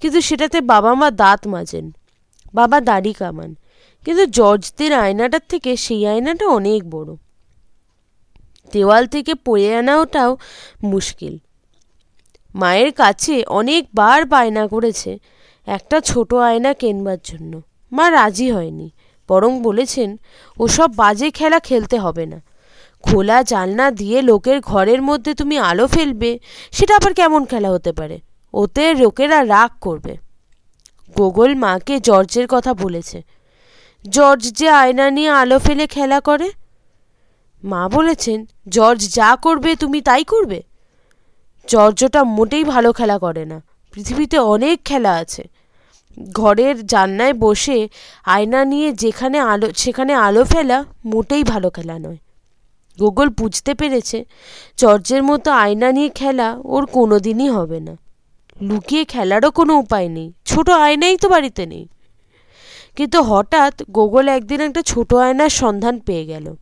কিন্তু 0.00 0.20
সেটাতে 0.20 0.60
বাবা 0.60 0.94
মা 0.94 1.10
দাঁত 1.10 1.46
মাজেন, 1.46 1.92
বাবা 2.54 2.80
দাড়ি 2.80 3.12
কামান। 3.12 3.54
কিন্তু 4.04 4.26
জর্জদের 4.26 4.92
আয়নাটার 4.94 5.40
থেকে 5.48 5.76
সেই 5.76 6.06
আয়নাটা 6.06 6.46
অনেক 6.48 6.90
বড়। 6.90 7.16
দেওয়াল 8.72 9.06
থেকে 9.06 9.34
পড়ে 9.34 9.76
আনাওটাও 9.76 10.36
মুশকিল। 10.82 11.38
মায়ের 12.54 12.92
কাছে 12.92 13.44
অনেকবার 13.44 14.24
বায়না 14.24 14.66
করেছে 14.66 15.18
একটা 15.66 16.00
ছোট 16.00 16.34
আয়না 16.34 16.74
কেনবার 16.74 17.18
জন্য। 17.24 17.62
মা 17.92 18.10
রাজি 18.10 18.50
হয়নি, 18.50 18.90
বরং 19.28 19.62
বলেছেন, 19.62 20.16
ওসব 20.58 20.90
বাজে 20.96 21.30
খেলা 21.30 21.58
খেলতে 21.58 21.98
হবে 21.98 22.26
না। 22.26 22.42
খোলা 23.02 23.42
জানলা 23.42 23.90
দিয়ে 23.90 24.22
লোকের 24.22 24.60
ঘরের 24.60 25.02
মধ্যে 25.02 25.34
তুমি 25.34 25.58
আলো 25.58 25.86
ফেলবে, 25.86 26.38
সেটা 26.72 26.96
আবার 26.96 27.14
কেমন 27.14 27.44
খেলা 27.44 27.70
হতে 27.70 27.92
পারে? 27.92 28.20
ওতে 28.54 28.94
লোকেরা 28.94 29.44
রাগ 29.44 29.70
করবে। 29.80 30.16
গোগল 31.16 31.54
মাকে 31.54 32.00
জর্জের 32.00 32.46
কথা 32.48 32.74
বলেছে। 32.74 33.22
জর্জ 34.08 34.42
যে 34.52 34.68
আয়না 34.68 35.10
নিয়ে 35.10 35.30
আলো 35.30 35.58
ফেলে 35.58 35.86
খেলা 35.86 36.20
করে 36.20 36.50
মা 37.64 37.88
বলেছেন, 37.88 38.46
জর্জ 38.68 39.14
যা 39.14 39.36
করবে 39.36 39.76
তুমি 39.76 40.00
তাই 40.00 40.24
করবে। 40.24 40.62
জর্জটা 41.68 42.24
মোটেই 42.24 42.64
ভালো 42.64 42.92
খেলা 42.92 43.18
করে 43.18 43.44
না। 43.44 43.62
পৃথিবীতে 43.92 44.38
অনেক 44.38 44.84
খেলা 44.84 45.12
আছে। 45.12 45.48
ঘরের 46.32 46.86
জানলায় 46.86 47.32
বসে 47.32 47.88
আয়না 48.24 48.64
নিয়ে 48.64 48.92
যেখানে 48.92 49.38
আলো, 49.38 49.70
সেখানে 49.76 50.14
আলো 50.14 50.44
ফেলা 50.44 50.84
মোটেই 51.04 51.44
ভালো 51.44 51.70
খেলা 51.70 51.98
নয়। 51.98 52.16
গুগল 53.00 53.28
বুঝতে 53.28 53.74
পেরেছে, 53.74 54.24
জর্জের 54.76 55.22
মতো 55.22 55.50
আয়না 55.50 55.92
নিয়ে 55.92 56.08
খেলা 56.08 56.58
ওর 56.64 56.86
কোনো 56.86 57.18
দিনই 57.18 57.48
হবে 57.48 57.80
না। 57.80 57.96
লুকিয়ে 58.62 59.04
খেলারও 59.04 59.50
কোনো 59.50 59.74
উপায় 59.74 60.08
নেই। 60.08 60.32
ছোট 60.44 60.70
আয়নাই 60.70 61.16
তো 61.16 61.28
বাড়িতে 61.28 61.66
নেই। 61.66 61.88
কিন্তু 62.96 63.22
হঠাৎ 63.22 63.82
গোগল 63.90 64.28
একদিন 64.28 64.60
একটা 64.60 64.82
ছোট 64.82 65.14
আয়নার 65.14 65.48
সন্ধান 65.48 65.98
পেয়ে 65.98 66.26
গেল। 66.26 66.54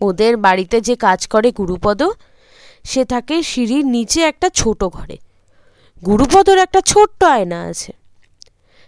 ওদের 0.00 0.36
বাড়িতে 0.36 0.80
যে 0.80 0.96
কাজ 0.96 1.26
করে 1.26 1.50
গুরুপদ, 1.50 2.02
সে 2.84 3.04
থাকে 3.04 3.42
সিঁড়ির 3.42 3.86
নিচে 3.86 4.22
একটা 4.22 4.48
ছোট 4.48 4.84
ঘরে। 4.84 5.18
গুরুপদর 6.06 6.58
একটা 6.58 6.80
ছোট্ট 6.80 7.24
আয়না 7.24 7.62
আছে। 7.62 7.92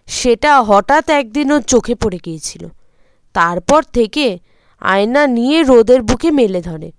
সেটা 0.06 0.62
হঠাৎ 0.62 1.10
একদিন 1.10 1.52
ওর 1.52 1.62
চোখে 1.62 1.94
পড়ে 1.94 2.18
গিয়েছিল। 2.24 2.68
তারপর 3.32 3.82
থেকে 3.82 4.38
আয়না 4.80 5.26
নিয়ে 5.26 5.62
রোদের 5.62 6.02
বুকে 6.02 6.30
মেলে 6.30 6.62
ধরে। 6.62 6.92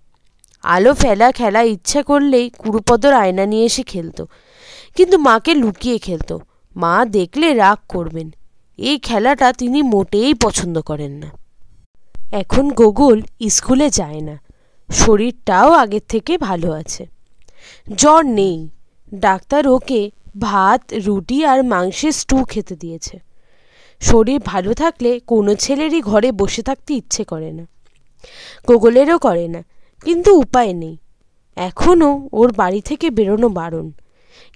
আলো 0.64 0.94
ফেলা 0.94 1.32
খেলা 1.32 1.62
ইচ্ছা 1.62 2.04
করলেই 2.04 2.52
গুরুপদর 2.66 3.14
আয়না 3.14 3.46
নিয়ে 3.46 3.66
এসে 3.66 3.84
খেলতো। 3.84 4.28
কিন্তু 4.96 5.18
মাকে 5.18 5.54
লুকিয়ে 5.54 5.98
খেলতো। 5.98 6.40
মা 6.76 7.06
দেখলে 7.06 7.54
রাগ 7.54 7.78
করবেন। 7.88 8.32
এই 8.78 8.98
খেলাটা 9.00 9.54
তিনি 9.54 9.82
মোটেই 9.82 10.34
পছন্দ 10.34 10.82
করেন 10.82 11.12
না। 11.12 11.41
এখন 12.32 12.70
গোগল 12.70 13.22
স্কুলে 13.50 13.90
যায় 13.90 14.22
না। 14.22 14.40
শরীরটাও 14.92 15.72
আগের 15.72 16.02
থেকে 16.10 16.38
ভালো 16.38 16.72
আছে। 16.72 17.06
জ্বর 17.96 18.26
নেই। 18.26 18.70
ডাক্তার 19.14 19.68
ওকে 19.68 20.12
ভাত, 20.40 20.94
রুটি 20.94 21.46
আর 21.46 21.64
মাংসের 21.64 22.12
স্টু 22.12 22.44
খেতে 22.44 22.76
দিয়েছে। 22.76 23.20
শরীর 24.00 24.42
ভালো 24.46 24.74
থাকলে 24.74 25.20
কোনো 25.20 25.56
ছেলেরই 25.56 26.02
ঘরে 26.02 26.32
বসে 26.32 26.62
থাকতে 26.62 26.94
ইচ্ছে 26.94 27.24
করে 27.24 27.52
না। 27.52 27.68
গোগলেরও 28.68 29.18
করে 29.18 29.48
না। 29.48 29.64
কিন্তু 30.04 30.36
উপায় 30.36 30.74
নেই। 30.74 30.98
এখনও 31.56 32.30
ওর 32.34 32.54
বাড়ি 32.54 32.82
থেকে 32.82 33.10
বেরোনো 33.10 33.50
বারণ। 33.50 33.92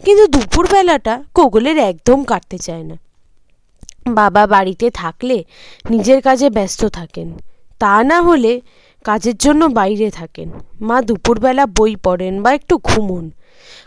কিন্তু 0.05 0.27
দুপুরবেলাটা 0.27 1.23
গোগলের 1.33 1.77
একদম 1.77 2.23
কাটতে 2.23 2.57
চায় 2.57 2.83
না। 2.83 2.95
বাবা 4.07 4.47
বাড়িতে 4.47 4.91
থাকলে 4.91 5.43
নিজের 5.89 6.21
কাজে 6.21 6.49
ব্যস্ত 6.49 6.85
থাকেন। 6.85 7.33
তা 7.79 8.03
না 8.03 8.21
হলে 8.21 8.61
কাজের 9.03 9.35
জন্য 9.37 9.65
বাইরে 9.65 10.09
থাকেন। 10.09 10.51
মা 10.81 11.01
দুপুরবেলা 11.01 11.65
বই 11.65 11.95
পড়েন 11.95 12.43
বা 12.43 12.53
একটু 12.53 12.77
ঘুমোন। 12.77 13.31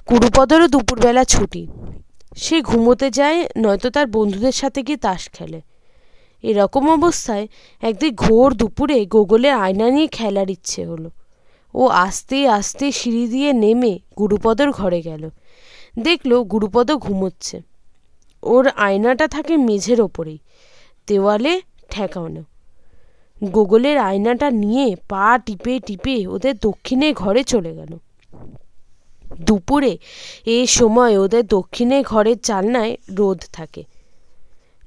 কুরুপদরও 0.06 0.68
দুপুরবেলা 0.68 1.24
ছুটি। 1.24 1.66
সে 2.36 2.62
ঘুমোতে 2.62 3.10
যায়, 3.10 3.48
নয়তো 3.56 3.90
তার 3.90 4.06
বন্ধুদের 4.06 4.52
সাথে 4.52 4.82
গিয়ে 4.82 4.98
তাস 4.98 5.30
খেলে। 5.30 5.60
এরকম 6.42 6.90
অবস্থায় 6.90 7.48
একদিন 7.82 8.14
ঘোর 8.14 8.54
দুপুরে 8.54 9.06
গোগলের 9.06 9.52
আয়না 9.52 9.90
নিয়ে 9.90 10.06
খেলার 10.06 10.50
ইচ্ছে 10.50 10.86
হলো। 10.86 11.10
ও 11.74 11.86
আস্তে 11.86 12.48
আস্তে 12.48 12.92
সিঁড়ি 12.92 13.28
দিয়ে 13.28 13.52
নেমে 13.52 13.98
গুরুপদর 14.18 14.70
ঘরে 14.70 15.02
গেল। 15.02 15.30
দেখল 15.98 16.42
গুরুপদ 16.42 16.92
ঘুমোচ্ছে। 16.92 17.60
ওর 18.42 18.68
আয়নাটা 18.68 19.28
থাকে 19.28 19.56
মেঝের 19.56 20.00
ওপরেই। 20.00 20.38
দেওয়ালে 21.06 21.60
ঠেকানো। 21.90 22.44
গোগলের 23.44 23.98
আয়নাটা 23.98 24.50
নিয়ে 24.50 24.96
পা 25.08 25.38
টিপে 25.38 25.80
টিপে 25.86 26.26
ওদের 26.26 26.54
দক্ষিণে 26.62 27.12
ঘরে 27.12 27.42
চলে 27.42 27.74
গেল। 27.74 27.98
দুপুরে 29.40 29.98
এ 30.46 30.66
সময় 30.66 31.18
ওদের 31.18 31.46
দক্ষিণে 31.46 32.02
ঘরের 32.02 32.38
চালনায় 32.38 32.96
রোদ 33.18 33.42
থাকে। 33.52 33.84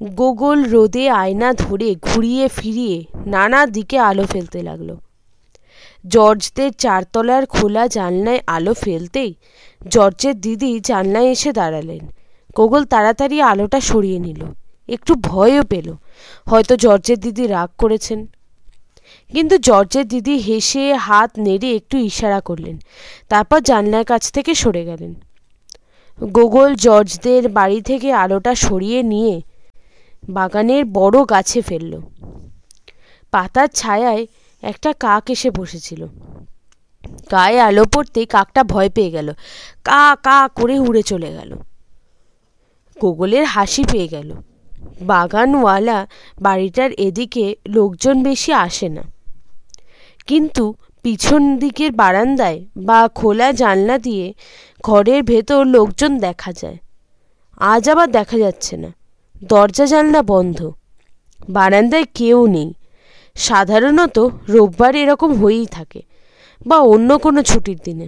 গোগল 0.04 0.64
রোদে 0.64 1.10
আয়না 1.10 1.54
ধরে 1.54 1.96
ঘুরিয়ে 2.02 2.48
ফিরিয়ে 2.48 3.06
নানা 3.26 3.66
দিকে 3.66 4.00
আলো 4.00 4.26
ফেলতে 4.26 4.62
লাগল। 4.62 4.96
জর্জদের 6.08 6.72
চারতলার 6.74 7.46
খোলা 7.46 7.88
জানলায় 7.88 8.40
আলো 8.48 8.74
ফেলতেই 8.74 9.34
জর্জের 9.88 10.42
দিদি 10.42 10.80
জানলায় 10.80 11.26
এসে 11.26 11.52
দাঁড়ালেন। 11.52 12.08
গোগল 12.56 12.86
তাড়াতাড়ি 12.86 13.42
আলোটা 13.42 13.80
সরিয়ে 13.80 14.20
নিল। 14.20 14.46
একটু 14.88 15.16
ভয়ও 15.16 15.64
পেল। 15.64 15.96
হয়তো 16.50 16.76
জর্জের 16.76 17.20
দিদি 17.20 17.48
রাগ 17.48 17.70
করেছেন। 17.78 18.28
কিন্তু 19.32 19.58
জর্জের 19.58 20.08
দিদি 20.08 20.36
হেসে 20.38 20.94
হাত 20.94 21.32
নেড়ে 21.38 21.76
একটু 21.76 21.98
ইশারা 21.98 22.41
করলেন। 22.41 22.78
তারপর 23.30 23.60
জানলার 23.60 24.06
কাছ 24.06 24.32
থেকে 24.32 24.56
সরে 24.56 24.86
গেলেন। 24.86 25.15
গোগল 26.17 26.76
জর্জদের 26.76 27.50
বাড়ি 27.50 27.82
থেকে 27.82 28.13
আলোটা 28.13 28.56
সরিয়ে 28.56 29.04
নিয়ে 29.04 29.41
বাগানের 30.30 30.86
বড় 30.86 31.26
গাছে 31.30 31.62
ফেলল। 31.62 32.02
পাতার 33.32 33.67
ছায়ায় 33.67 34.28
একটা 34.62 34.94
কাক 34.94 35.30
এসে 35.30 35.52
বসেছিল। 35.52 36.08
গায়ে 37.32 37.60
আলো 37.60 37.84
পড়তেই 37.94 38.26
কাকটা 38.26 38.63
ভয় 38.63 38.89
পেয়ে 38.89 39.12
গেল। 39.12 39.34
কা 39.84 40.15
কা 40.24 40.48
করে 40.48 40.80
উড়ে 40.80 41.02
চলে 41.02 41.32
গেল। 41.32 41.56
গোগলের 43.00 43.46
হাসি 43.46 43.84
পেয়ে 43.91 44.08
গেল। 44.08 44.34
বাগানওয়ালা 45.02 46.08
বাড়িটার 46.41 46.91
এদিকে 46.91 47.56
লোকজন 47.67 48.24
বেশি 48.24 48.54
আসে 48.54 48.89
না। 48.89 49.02
কিন্তু 50.32 50.74
পিছন 51.04 51.58
দিকের 51.58 51.91
বারান্দায় 51.91 52.65
বা 52.78 53.08
খোলা 53.08 53.52
জানলা 53.52 53.98
দিয়ে 53.98 54.34
ঘরের 54.84 55.24
ভেতর 55.24 55.65
লোকজন 55.65 56.20
দেখা 56.20 56.54
যায়। 56.54 56.78
আজ 57.58 57.89
আবার 57.89 58.12
দেখা 58.12 58.38
যাচ্ছে 58.38 58.78
না। 58.78 58.94
দরজা, 59.44 59.86
জানলা 59.86 60.22
বন্ধ। 60.22 60.72
বারান্দায় 61.50 62.06
কেউ 62.13 62.48
নেই। 62.48 62.74
সাধারণত 63.36 64.30
রোববার 64.50 64.96
এরকম 64.96 65.34
হয়েই 65.34 65.65
থাকে 65.65 66.02
বা 66.67 66.78
অন্য 66.78 67.17
কোনো 67.17 67.44
ছুটির 67.44 67.80
দিনে। 67.84 68.08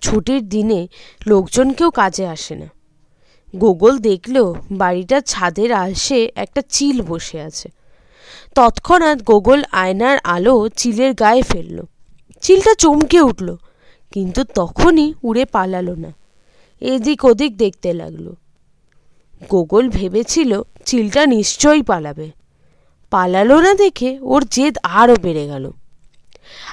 ছুটির 0.00 0.48
দিনে 0.48 0.88
লোকজন 1.26 1.72
কেউ 1.72 1.90
কাজে 1.90 2.26
আসে 2.26 2.54
না। 2.54 2.66
গোগল 3.56 3.98
দেখল 3.98 4.54
বাড়িটার 4.70 5.22
ছাদের 5.22 5.72
আশে 5.72 6.30
একটা 6.36 6.62
চিল 6.68 7.02
বসে 7.02 7.40
আছে। 7.40 7.68
তৎক্ষণাৎ 8.56 9.18
গোগল 9.22 9.60
আয়নার 9.72 10.16
আলো 10.34 10.54
চিলের 10.76 11.12
গায়ে 11.14 11.42
ফেলল। 11.42 11.78
চিলটা 12.42 12.72
চমকে 12.74 13.20
উঠল, 13.20 13.48
কিন্তু 14.12 14.40
তখনই 14.54 15.08
উড়ে 15.22 15.44
পালালো 15.44 15.94
না। 15.94 16.10
এদিক 16.82 17.20
ওদিক 17.24 17.52
দেখতে 17.56 17.90
লাগল। 17.92 18.26
গোগল 19.50 19.84
ভেবেছিল 19.88 20.52
চিলটা 20.84 21.22
নিশ্চয়ই 21.26 21.82
পালাবে। 21.82 22.28
পালালো 23.12 23.56
না 23.60 23.72
দেখে 23.74 24.10
ওর 24.22 24.42
জেদ 24.50 24.74
আরও 25.00 25.14
বেড়ে 25.22 25.44
গেল। 25.46 25.64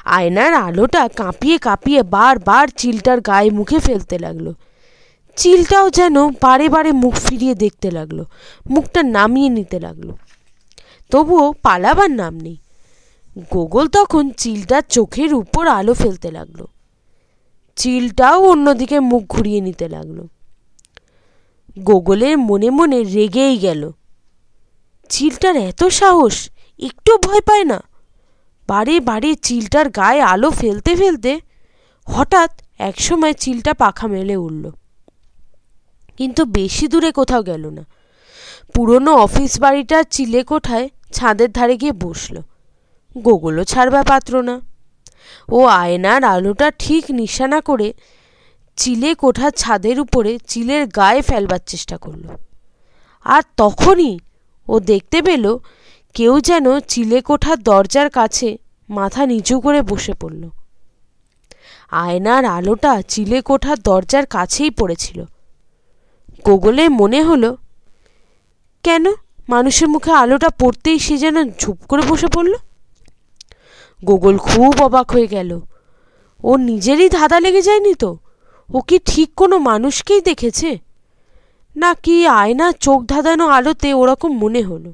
আয়নার 0.05 0.53
আলোটা 0.65 1.01
কাঁপিয়ে 1.15 1.57
কাঁপিয়ে 1.57 2.01
বারবার 2.15 2.65
চিলটার 2.77 3.19
গায়ে 3.21 3.49
মুখে 3.49 3.79
ফেলতে 3.79 4.15
লাগল। 4.19 4.47
চিলটাও 5.37 5.87
যেন 5.89 6.15
বারে 6.41 6.67
বারে 6.69 6.91
মুখ 7.03 7.13
ফিরিয়ে 7.25 7.55
দেখতে 7.55 7.89
লাগল, 7.91 8.19
মুখটা 8.69 9.01
নামিয়ে 9.15 9.49
নিতে 9.49 9.77
লাগল। 9.79 10.07
তবুও 11.13 11.51
পালাবার 11.51 12.11
নাম 12.11 12.39
নেই। 12.39 12.57
গোগল 13.53 13.87
তখন 13.87 14.29
চিলটার 14.29 14.81
চোখের 14.89 15.33
উপর 15.33 15.67
আলো 15.67 15.93
ফেলতে 15.93 16.31
লাগল। 16.31 16.65
চিলটাও 17.75 18.49
অন্যদিকে 18.49 18.99
মুখ 18.99 19.23
ঘুরিয়ে 19.29 19.61
নিতে 19.61 19.89
লাগল। 19.89 20.27
গোগলের 21.79 22.37
মনে 22.37 22.69
মনে 22.69 23.03
রেগেই 23.03 23.57
গেল। 23.57 23.91
চিলটার 25.09 25.55
এত 25.55 25.83
সাহস, 25.83 26.49
একটু 26.79 27.17
ভয় 27.17 27.41
পায় 27.41 27.63
না। 27.63 27.83
বারে 28.67 28.99
বারে 28.99 29.35
চিলটার 29.35 29.89
গায়ে 29.89 30.21
আলো 30.21 30.51
ফেলতে 30.51 30.95
ফেলতে 30.95 31.39
হঠাৎ 32.05 32.61
একসময় 32.77 33.33
চিলটা 33.33 33.73
পাখা 33.73 34.07
মেলে 34.07 34.35
উঠল। 34.35 34.71
কিন্তু 36.17 36.45
বেশি 36.45 36.87
দূরে 36.87 37.11
কোথাও 37.11 37.43
গেল 37.43 37.69
না। 37.69 37.85
পুরনো 38.73 39.13
অফিস 39.15 39.59
বাড়িটার 39.59 40.03
চিলে 40.11 40.43
কোঠায় 40.43 40.89
ছাদের 41.13 41.49
ধারে 41.51 41.75
গিয়ে 41.77 41.93
বসল। 42.03 42.35
গোগলও 43.17 43.63
ছাড়বা 43.63 44.01
পাত্র 44.03 44.33
না। 44.41 44.55
ও 45.49 45.59
আয়নার 45.81 46.21
আলোটা 46.23 46.67
ঠিক 46.79 47.03
নিশানা 47.09 47.59
করে 47.61 47.93
চিলে 48.77 49.11
কোঠার 49.15 49.51
ছাদের 49.51 49.97
উপরে 49.99 50.31
চিলের 50.47 50.83
গায়ে 50.87 51.21
ফেলবার 51.21 51.61
চেষ্টা 51.65 51.97
করল। 51.97 52.23
আর 53.25 53.43
তখনই 53.57 54.13
ও 54.67 54.79
দেখতে 54.79 55.21
পেল 55.21 55.45
কেউ 56.13 56.33
যেন 56.39 56.79
চিলে 56.79 57.19
কোঠার 57.21 57.57
দরজার 57.63 58.09
কাছে 58.09 58.57
মাথা 58.89 59.25
নিচু 59.25 59.55
করে 59.59 59.81
বসে 59.81 60.13
পড়ল। 60.13 60.43
আয়নার 61.91 62.43
আলোটা 62.45 62.93
চিলে 63.01 63.41
কোঠার 63.41 63.77
দরজার 63.79 64.25
কাছেই 64.25 64.69
পড়েছিল। 64.69 65.19
গোগলে 66.43 66.83
মনে 66.89 67.19
হলো, 67.23 67.49
কেন? 68.83 69.05
মানুষের 69.49 69.89
মুখে 69.89 70.11
আলোটা 70.11 70.49
পড়তেই 70.49 70.99
সে 70.99 71.17
যেন 71.17 71.51
ঝুপ 71.51 71.77
করে 71.89 72.01
বসে 72.07 72.27
পড়ল। 72.27 72.53
গোগল 74.05 74.37
খুব 74.37 74.81
অবাক 74.81 75.11
হয়ে 75.11 75.27
গেল। 75.27 75.61
ও 76.43 76.57
নিজেরই 76.57 77.09
ধাঁধা 77.09 77.39
লেগে 77.39 77.61
যায়নি 77.61 77.93
তো? 77.93 78.17
ও 78.73 78.81
কি 78.81 78.99
ঠিক 79.05 79.33
কোনো 79.35 79.57
মানুষকেই 79.57 80.21
দেখেছে? 80.21 80.79
নাকি 81.75 82.27
আয়না 82.27 82.71
চোখ 82.71 83.03
ধাঁধানো 83.03 83.47
আলোতে 83.47 83.93
ওরকম 83.93 84.37
মনে 84.37 84.61
হলো? 84.61 84.93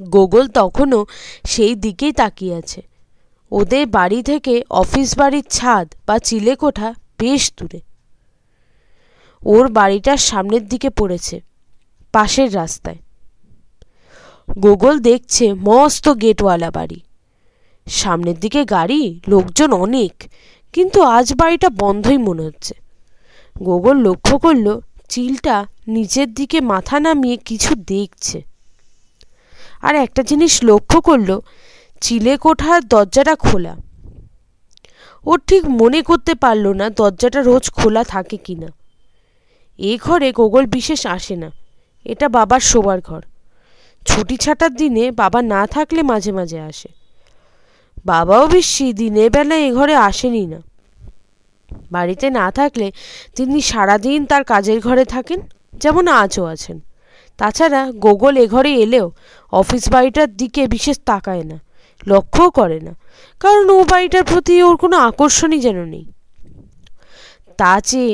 গোগল 0.00 0.48
তখনও 0.48 1.06
সেই 1.46 1.74
দিকেই 1.74 2.12
তাকিয়ে 2.12 2.54
আছে। 2.54 2.82
ওদের 3.50 3.86
বাড়ি 3.86 4.22
থেকে 4.22 4.62
অফিস 4.70 5.18
বাড়ির 5.18 5.44
ছাদ 5.50 5.94
বা 6.06 6.18
চিলেকোঠা 6.18 6.94
বেশ 7.18 7.52
দূরে। 7.56 7.80
ওর 9.46 9.72
বাড়িটার 9.72 10.16
সামনের 10.16 10.68
দিকে 10.68 10.90
পড়েছে, 10.90 11.40
পাশের 12.12 12.54
রাস্তায়। 12.54 12.96
গোগল 14.58 14.98
দেখছে 14.98 15.52
মস্ত 15.52 16.08
গেটওয়ালা 16.08 16.70
বাড়ি। 16.70 17.00
সামনের 17.88 18.40
দিকে 18.40 18.64
গাড়ি, 18.64 19.20
লোকজন 19.28 19.72
অনেক, 19.72 20.24
কিন্তু 20.72 21.02
আজ 21.02 21.34
বাড়িটা 21.34 21.68
বন্ধই 21.68 22.18
মনে 22.18 22.42
হচ্ছে। 22.42 22.74
গোগল 23.62 23.96
লক্ষ্য 23.96 24.38
করল, 24.38 24.80
চিলটা 25.08 25.66
নিচের 25.88 26.34
দিকে 26.34 26.60
মাথা 26.60 27.00
নামিয়ে 27.00 27.36
কিছু 27.36 27.74
দেখছে। 27.74 28.42
আর 29.82 29.94
একটা 29.94 30.22
জিনিস 30.22 30.64
লক্ষ্য 30.64 31.00
করল, 31.00 31.40
চিলে 32.00 32.36
কোঠার 32.36 32.84
দরজাটা 32.84 33.34
খোলা। 33.34 33.76
ওর 35.26 35.40
ঠিক 35.46 35.64
মনে 35.68 36.02
করতে 36.02 36.34
পারল 36.34 36.68
না 36.68 36.90
দরজাটা 36.90 37.42
রোজ 37.42 37.70
খোলা 37.70 38.04
থাকে 38.04 38.36
কিনা। 38.36 38.66
এ 39.78 39.98
ঘরে 40.02 40.32
গোগল 40.32 40.66
বিশেষ 40.66 41.06
আসে 41.06 41.36
না। 41.36 41.50
এটা 42.04 42.28
বাবার 42.28 42.60
শোবার 42.60 43.00
ঘর। 43.00 43.22
ছুটি 44.08 44.36
ছাটার 44.44 44.72
দিনে 44.80 45.04
বাবা 45.20 45.40
না 45.54 45.62
থাকলে 45.74 46.00
মাঝে 46.10 46.32
মাঝে 46.38 46.58
আসে। 46.70 46.88
বাবাও 48.10 48.44
বেশি 48.54 48.86
দিনের 49.00 49.28
বেলা 49.34 49.56
এ 49.66 49.68
ঘরে 49.78 49.94
আসেনি 50.08 50.44
না। 50.52 50.60
বাড়িতে 51.94 52.26
না 52.38 52.46
থাকলে 52.58 52.86
তিনি 53.36 53.58
সারাদিন 53.70 54.20
তার 54.30 54.42
কাজের 54.52 54.78
ঘরে 54.86 55.04
থাকেন, 55.14 55.40
যেমন 55.82 56.04
আজও 56.22 56.44
আছেন। 56.54 56.76
তাছাড়া 57.38 57.80
গোগল 58.04 58.34
এ 58.42 58.46
ঘরে 58.54 58.72
এলেও 58.84 59.06
অফিস 59.52 59.84
বাড়িটার 59.94 60.30
দিকে 60.40 60.62
বিশেষ 60.74 60.96
তাকায় 61.10 61.44
না, 61.50 61.56
লক্ষ্যও 62.02 62.50
করে 62.58 62.78
না, 62.86 62.92
কারণ 63.40 63.64
ও 63.76 63.78
বাড়িটার 63.92 64.24
প্রতি 64.30 64.54
ওর 64.66 64.76
কোনো 64.82 64.96
আকর্ষণই 65.08 65.58
যেন 65.66 65.78
নেই। 65.94 66.04
তা 67.58 67.72
চেয়ে 67.88 68.12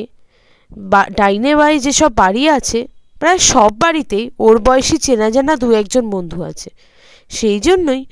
ডাইনে 1.19 1.53
বাই 1.61 1.75
যেসব 1.85 2.11
বাড়ি 2.23 2.43
আছে 2.59 2.81
প্রায় 3.21 3.39
সব 3.39 3.71
বাড়িতেই 3.79 4.31
ওর 4.39 4.59
বয়সী 4.59 4.97
চেনা 4.99 5.31
জানা 5.31 5.57
দু 5.57 5.73
একজন 5.73 6.11
বন্ধু 6.11 6.43
আছে। 6.43 6.71
সেই 7.31 7.61
জন্যই 7.61 8.07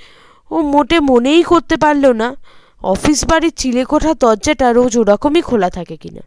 ও 0.50 0.56
মোটে 0.62 1.00
মনেই 1.00 1.42
করতে 1.42 1.76
পারল 1.76 2.12
না, 2.12 2.36
অফিস 2.82 3.24
বাড়ির 3.24 3.54
চিলেকোঠা 3.56 4.14
দরজাটা 4.14 4.72
রোজ 4.72 4.98
ওরকমই 4.98 5.42
খোলা 5.42 5.70
থাকে 5.70 5.96
কিনা। 5.96 6.20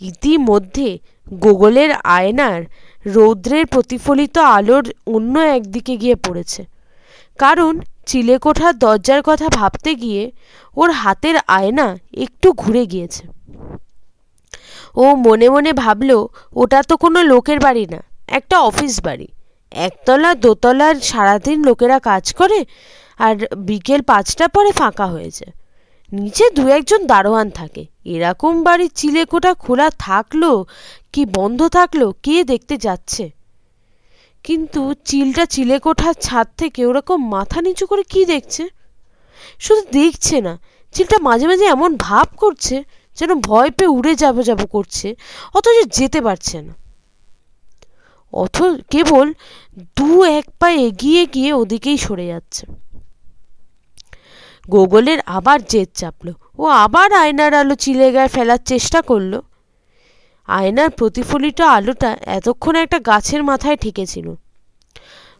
ইতিমধ্যে 0.00 0.98
গোগলের 1.44 1.90
আয়নার 1.92 2.60
রৌদ্রের 3.06 3.66
প্রতিফলিত 3.66 4.38
আলোর 4.38 4.84
অন্য 5.06 5.34
একদিকে 5.38 5.96
গিয়ে 5.96 6.14
পড়েছে। 6.14 6.64
কারণ 7.38 7.80
চিলেকোঠার 8.06 8.78
দরজার 8.78 9.20
কথা 9.22 9.48
ভাবতে 9.48 9.94
গিয়ে 9.94 10.30
ওর 10.76 10.90
হাতের 10.90 11.36
আয়না 11.46 11.86
একটু 12.12 12.52
ঘুরে 12.52 12.86
গিয়েছে। 12.86 13.22
ও 14.94 15.04
মনে 15.26 15.48
মনে 15.54 15.70
ভাবল, 15.82 16.10
ওটা 16.56 16.78
তো 16.88 16.94
কোনো 16.96 17.18
লোকের 17.32 17.58
বাড়ি 17.66 17.84
না, 17.94 18.00
একটা 18.38 18.56
অফিস 18.60 18.94
বাড়ি। 19.06 19.28
একতলা 19.72 20.30
দোতলার 20.34 20.96
সারাদিন 21.10 21.58
লোকেরা 21.68 21.98
কাজ 22.10 22.24
করে, 22.32 22.58
আর 23.20 23.34
বিকেল 23.68 24.00
পাঁচটা 24.10 24.46
পরে 24.54 24.70
ফাঁকা 24.80 25.06
হয়েছে 25.06 25.46
নিচে 26.12 26.44
দু 26.56 26.62
একজন 26.68 27.00
দারোয়ান 27.06 27.48
থাকে। 27.50 27.82
এরকম 28.14 28.52
বাড়ির 28.66 28.92
চিলেকোটা 28.94 29.52
খোলা 29.54 29.88
থাকল, 29.98 30.42
কি 31.12 31.22
বন্ধ 31.38 31.60
থাকল, 31.68 32.00
কে 32.24 32.34
দেখতে 32.44 32.74
যাচ্ছে? 32.86 33.24
কিন্তু 34.44 34.80
চিলটা 35.04 35.44
চিলেকোঠার 35.46 36.16
ছাদ 36.26 36.46
থেকে 36.60 36.80
ওরকম 36.86 37.18
মাথা 37.34 37.58
নিচু 37.66 37.84
করে 37.86 38.02
কি 38.02 38.20
দেখছে? 38.24 38.64
শুধু 39.60 39.82
দেখছে 39.98 40.36
না, 40.46 40.54
চিলটা 40.94 41.16
মাঝে 41.18 41.46
মাঝে 41.50 41.66
এমন 41.74 41.90
ভাব 42.06 42.28
করছে 42.42 42.76
যেন 43.20 43.34
ভয় 43.34 43.70
পেয়ে 43.70 43.94
উড়ে 43.98 44.14
যাব 44.14 44.36
যাব 44.40 44.60
করছে, 44.66 45.08
অথচ 45.54 45.98
যেতে 45.98 46.20
পারছে 46.20 46.56
না। 46.62 46.72
অথ, 48.32 48.56
কেবল 48.90 49.26
দু 49.96 50.24
এক 50.24 50.46
পা 50.60 50.68
এগিয়ে 50.70 51.22
গিয়ে 51.26 51.52
ওদিকেই 51.52 51.98
সরে 51.98 52.26
যাচ্ছে। 52.26 52.64
গোগলের 54.68 55.18
আবার 55.26 55.58
জেদ 55.68 55.88
চাপল। 55.94 56.32
ও 56.58 56.64
আবার 56.66 57.12
আয়নার 57.12 57.54
আলো 57.54 57.74
চিলে 57.74 58.12
গায়ে 58.12 58.28
ফেলার 58.28 58.60
চেষ্টা 58.64 59.02
করল। 59.02 59.32
আয়নার 60.48 60.90
প্রতিফলিত 60.90 61.60
আলোটা 61.60 62.10
এতক্ষণ 62.38 62.74
একটা 62.76 62.98
গাছের 62.98 63.42
মাথায় 63.44 63.76
ঠেকেছিল। 63.76 64.26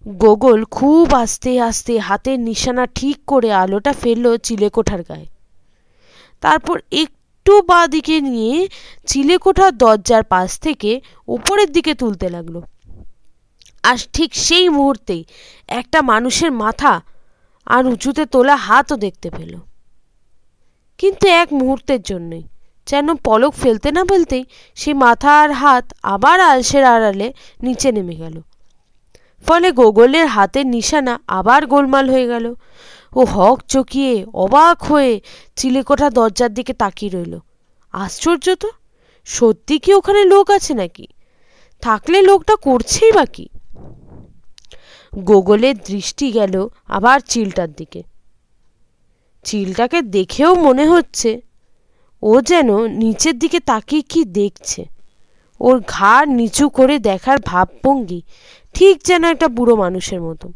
গোগল 0.09 0.61
খুব 0.65 1.15
আস্তে 1.15 1.61
আস্তে 1.61 1.99
হাতের 1.99 2.39
নিশানা 2.41 2.85
ঠিক 2.87 3.17
করে 3.27 3.53
আলোটা 3.53 3.93
ফেলল 3.93 4.37
চিলেকোঠার 4.37 5.03
গায়ে। 5.03 5.27
তারপর 6.41 6.77
একটু 7.51 7.63
বাঁ 7.67 7.87
দিকে 7.87 8.17
নিয়ে 8.21 8.69
চিলেকোঠার 9.07 9.73
দরজার 9.79 10.23
পাশ 10.23 10.51
থেকে 10.61 10.91
উপরের 11.29 11.73
দিকে 11.73 11.93
তুলতে 11.95 12.27
লাগল। 12.31 12.57
আর 13.83 13.97
ঠিক 14.13 14.31
সেই 14.35 14.69
মুহূর্তেই 14.69 15.23
একটা 15.69 15.99
মানুষের 16.03 16.53
মাথা 16.53 16.93
আর 17.67 17.83
উঁচুতে 17.87 18.23
তোলা 18.27 18.57
হাতও 18.57 18.97
দেখতে 18.97 19.29
পেল। 19.31 19.53
কিন্তু 21.01 21.25
এক 21.43 21.49
মুহূর্তের 21.53 22.03
জন্যই, 22.03 22.45
যেন 22.87 23.07
পলক 23.15 23.53
ফেলতে 23.55 23.89
না 23.93 24.03
ফেলতেই 24.05 24.45
সেই 24.75 24.95
মাথা 24.95 25.31
আর 25.43 25.51
হাত 25.53 25.85
আবার 26.03 26.39
আলসের 26.41 26.85
আড়ালে 26.85 27.29
নিচে 27.63 27.89
নেমে 27.93 28.17
গেল। 28.17 28.37
ফলে 29.47 29.69
গোগলের 29.73 30.27
হাতের 30.27 30.67
নিশানা 30.67 31.15
আবার 31.29 31.67
গোলমাল 31.67 32.07
হয়ে 32.11 32.27
গেল। 32.27 32.47
ও 33.17 33.25
হক 33.25 33.59
চকিয়ে 33.69 34.25
অবাক 34.35 34.83
হয়ে 34.83 35.21
চিলেকোঠা 35.57 36.11
দরজার 36.11 36.55
দিকে 36.55 36.73
তাকিয়ে 36.73 37.13
রইল। 37.13 37.39
আশ্চর্য 37.93 38.57
তো, 38.57 38.71
সত্যি 39.25 39.79
কি 39.79 39.95
ওখানে 39.95 40.25
লোক 40.25 40.51
আছে 40.51 40.75
নাকি? 40.75 41.07
থাকলে 41.83 42.23
লোকটা 42.23 42.57
করছেই 42.57 43.13
বা 43.13 43.25
কি? 43.25 43.49
গোগলের 45.19 45.77
দৃষ্টি 45.79 46.33
গেল 46.33 46.69
আবার 46.89 47.21
চিলটার 47.21 47.73
দিকে। 47.73 48.03
চিলটাকে 49.45 50.03
দেখেও 50.03 50.55
মনে 50.55 50.87
হচ্ছে 50.87 51.41
ও 52.23 52.41
যেন 52.41 52.87
নিচের 52.87 53.39
দিকে 53.39 53.61
তাকিয়ে 53.61 54.03
কি 54.03 54.25
দেখছে। 54.25 54.85
ওর 55.61 55.83
ঘাড় 55.89 56.27
নিচু 56.27 56.69
করে 56.69 56.99
দেখার 56.99 57.39
ভাবভঙ্গি 57.45 58.23
ঠিক 58.75 59.03
যেন 59.05 59.25
একটা 59.25 59.49
বুড়ো 59.49 59.77
মানুষের 59.77 60.21
মতো। 60.21 60.53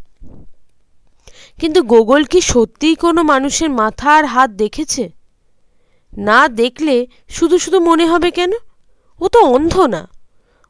কিন্তু 1.59 1.83
গোগল 1.83 2.25
কি 2.25 2.41
সত্যিই 2.41 2.95
কোনো 2.95 3.23
মানুষের 3.23 3.71
মাথা 3.71 4.17
আর 4.17 4.25
হাত 4.25 4.51
দেখেছে? 4.51 5.11
না 6.13 6.49
দেখলে 6.49 7.07
শুধু 7.29 7.59
শুধু 7.59 7.81
মনে 7.81 8.07
হবে 8.07 8.31
কেন? 8.31 8.53
ও 9.21 9.29
তো 9.29 9.41
অন্ধ 9.47 9.81
না। 9.81 10.09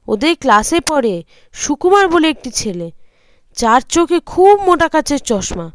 ওদের 0.09 0.37
ক্লাসে 0.37 0.81
পড়ে 0.81 1.23
সুকুমার 1.53 2.09
বলে 2.09 2.29
একটি 2.29 2.51
ছেলে 2.51 2.91
চার 3.55 3.81
চোখে 3.81 4.21
খুব 4.21 4.61
মোটা 4.61 4.89
কাচের 4.89 5.19
চশমা। 5.19 5.71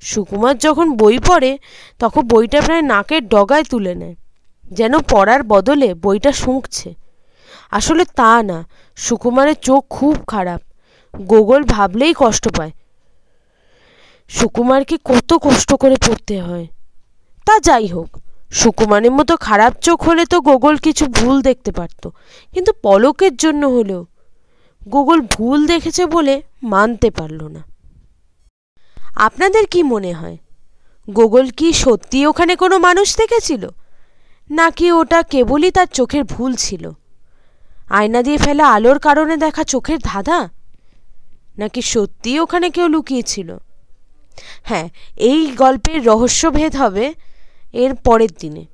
সুকুমার 0.00 0.58
যখন 0.58 0.96
বই 0.96 1.18
পড়ে, 1.18 1.58
তখন 1.98 2.22
বইটা 2.22 2.60
প্রায় 2.60 2.82
নাকের 2.82 3.28
ডগায় 3.28 3.64
তুলে 3.64 3.94
নেয়, 3.94 4.14
যেন 4.64 4.98
পড়ার 4.98 5.42
বদলে 5.42 5.94
বইটা 5.94 6.32
শুঁকছে। 6.32 6.94
আসলে 7.70 8.04
তা 8.16 8.42
না, 8.42 8.58
সুকুমারের 8.96 9.54
চোখ 9.54 9.82
খুব 9.90 10.16
খারাপ। 10.26 10.60
গোগল 11.14 11.62
ভাবলেই 11.64 12.14
কষ্ট 12.18 12.56
পায় 12.56 12.70
সুকুমারকে 14.28 14.96
কত 15.04 15.30
কষ্ট 15.34 15.70
করে 15.74 15.96
পড়তে 16.06 16.36
হয়। 16.40 16.66
তা 17.46 17.54
যাই 17.58 17.86
হোক, 17.86 18.10
সুকুমারের 18.50 19.10
মতো 19.10 19.36
খারাপ 19.36 19.72
চোখ 19.80 19.98
হলে 20.02 20.24
তো 20.26 20.40
গোগল 20.40 20.76
কিছু 20.76 21.04
ভুল 21.06 21.42
দেখতে 21.42 21.70
পারত। 21.72 22.02
কিন্তু 22.52 22.72
পলকের 22.82 23.36
জন্য 23.36 23.66
হলেও 23.66 24.06
গোগল 24.88 25.20
ভুল 25.20 25.66
দেখেছে 25.66 26.06
বলে 26.06 26.42
মানতে 26.62 27.10
পারল 27.10 27.40
না। 27.46 27.62
আপনাদের 29.16 29.64
কি 29.66 29.82
মনে 29.82 30.12
হয়, 30.12 30.36
গোগল 31.10 31.46
কি 31.50 31.72
সত্যি 31.72 32.26
ওখানে 32.26 32.56
কোনো 32.56 32.78
মানুষ 32.78 33.08
দেখেছিল? 33.16 33.68
নাকি 34.50 34.86
ওটা 34.92 35.22
কেবলই 35.22 35.70
তার 35.70 35.86
চোখের 35.86 36.24
ভুল 36.24 36.54
ছিল? 36.54 36.84
আয়না 37.90 38.22
দিয়ে 38.22 38.38
ফেলা 38.38 38.64
আলোর 38.72 38.98
কারণে 38.98 39.36
দেখা 39.36 39.64
চোখের 39.64 39.98
ধাঁধা? 39.98 40.48
নাকি 41.58 41.82
সত্যি 41.82 42.40
ওখানে 42.40 42.70
কেউ 42.70 42.86
লুকিয়েছিল? 42.88 43.50
হ্যাঁ 44.62 44.88
এই 45.16 45.40
গল্পের 45.56 46.04
রহস্যভেদ 46.04 46.76
হবে 46.76 47.14
এর 47.72 47.94
পরের 47.94 48.32
দিনে। 48.40 48.64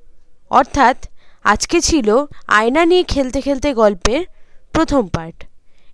অর্থাৎ 0.49 0.97
আজকে 1.43 1.81
ছিল 1.81 2.25
আয়না 2.47 2.85
নিয়ে 2.85 3.03
খেলতে 3.03 3.41
খেলতে 3.41 3.73
গল্পের 3.73 4.25
প্রথম 4.71 5.07
পার্ট। 5.07 5.43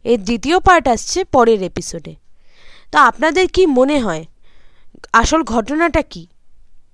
এর 0.04 0.20
দ্বিতীয় 0.24 0.60
পার্ট 0.60 0.88
আসছে 0.88 1.24
পরের 1.24 1.64
এপিসোডে। 1.64 2.16
তো 2.92 2.98
আপনাদের 3.00 3.48
কি 3.48 3.66
মনে 3.66 4.00
হয়, 4.00 4.26
আসল 5.14 5.44
ঘটনাটা 5.44 6.02
কি? 6.02 6.28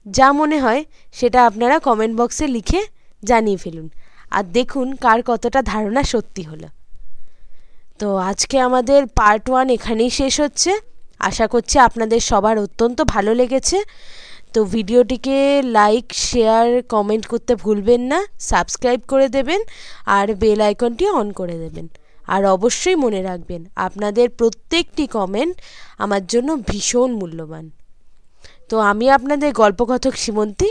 যা 0.06 0.32
মনে 0.32 0.60
হয় 0.60 0.84
সেটা 1.14 1.46
আপনারা 1.46 1.80
কমেন্ট 1.80 2.22
বক্সে 2.22 2.48
লিখে 2.48 2.82
জানিয়ে 3.24 3.58
ফেলুন। 3.58 3.90
আর 4.32 4.44
দেখুন 4.44 4.96
কার 4.96 5.24
কতটা 5.26 5.62
ধারণা 5.62 6.04
সত্যি 6.04 6.44
হলো। 6.44 6.68
তো 8.00 8.16
আজকে 8.16 8.60
আমাদের 8.60 9.06
পার্ট 9.06 9.50
ওয়ান 9.50 9.70
এখানেই 9.70 10.10
শেষ 10.10 10.42
হচ্ছে। 10.42 10.72
আশা 11.20 11.48
করছি 11.48 11.80
আপনাদের 11.80 12.20
সবার 12.20 12.60
অত্যন্ত 12.60 13.02
ভালো 13.02 13.34
লেগেছে। 13.34 13.84
তো 14.54 14.64
ভিডিওটিকে 14.64 15.62
লাইক 15.64 16.14
শেয়ার 16.14 16.84
কমেন্ট 16.84 17.28
করতে 17.28 17.56
ভুলবেন 17.56 18.02
না 18.02 18.26
সাবস্ক্রাইব 18.40 19.02
করে 19.08 19.30
দেবেন 19.30 19.62
আর 20.06 20.36
বেল 20.36 20.62
আইকনটি 20.62 21.10
অন 21.10 21.32
করে 21.32 21.58
দেবেন। 21.58 21.88
আর 22.28 22.46
অবশ্যই 22.46 22.96
মনে 22.96 23.22
রাখবেন, 23.22 23.66
আপনাদের 23.76 24.30
প্রত্যেকটি 24.30 25.08
কমেন্ট 25.08 25.56
আমার 25.98 26.28
জন্য 26.28 26.56
ভীষণ 26.56 27.12
মূল্যবান। 27.12 27.72
তো 28.70 28.80
আমি 28.80 29.10
আপনাদের 29.10 29.54
গল্পকথক 29.54 30.16
সীমন্তী 30.16 30.70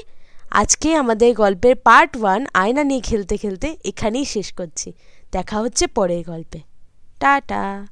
আজকে 0.50 0.94
আমাদের 0.94 1.34
গল্পের 1.34 1.76
পার্ট 1.76 2.16
ওয়ান 2.16 2.46
আয়না 2.54 2.84
নিয়ে 2.84 3.00
খেলতে 3.00 3.36
খেলতে 3.36 3.76
এখানেই 3.84 4.24
শেষ 4.24 4.52
করছি। 4.52 4.92
দেখা 5.32 5.60
হচ্ছে 5.60 5.86
পরের 5.86 6.24
গল্পে। 6.24 6.60
টাটা! 7.20 7.86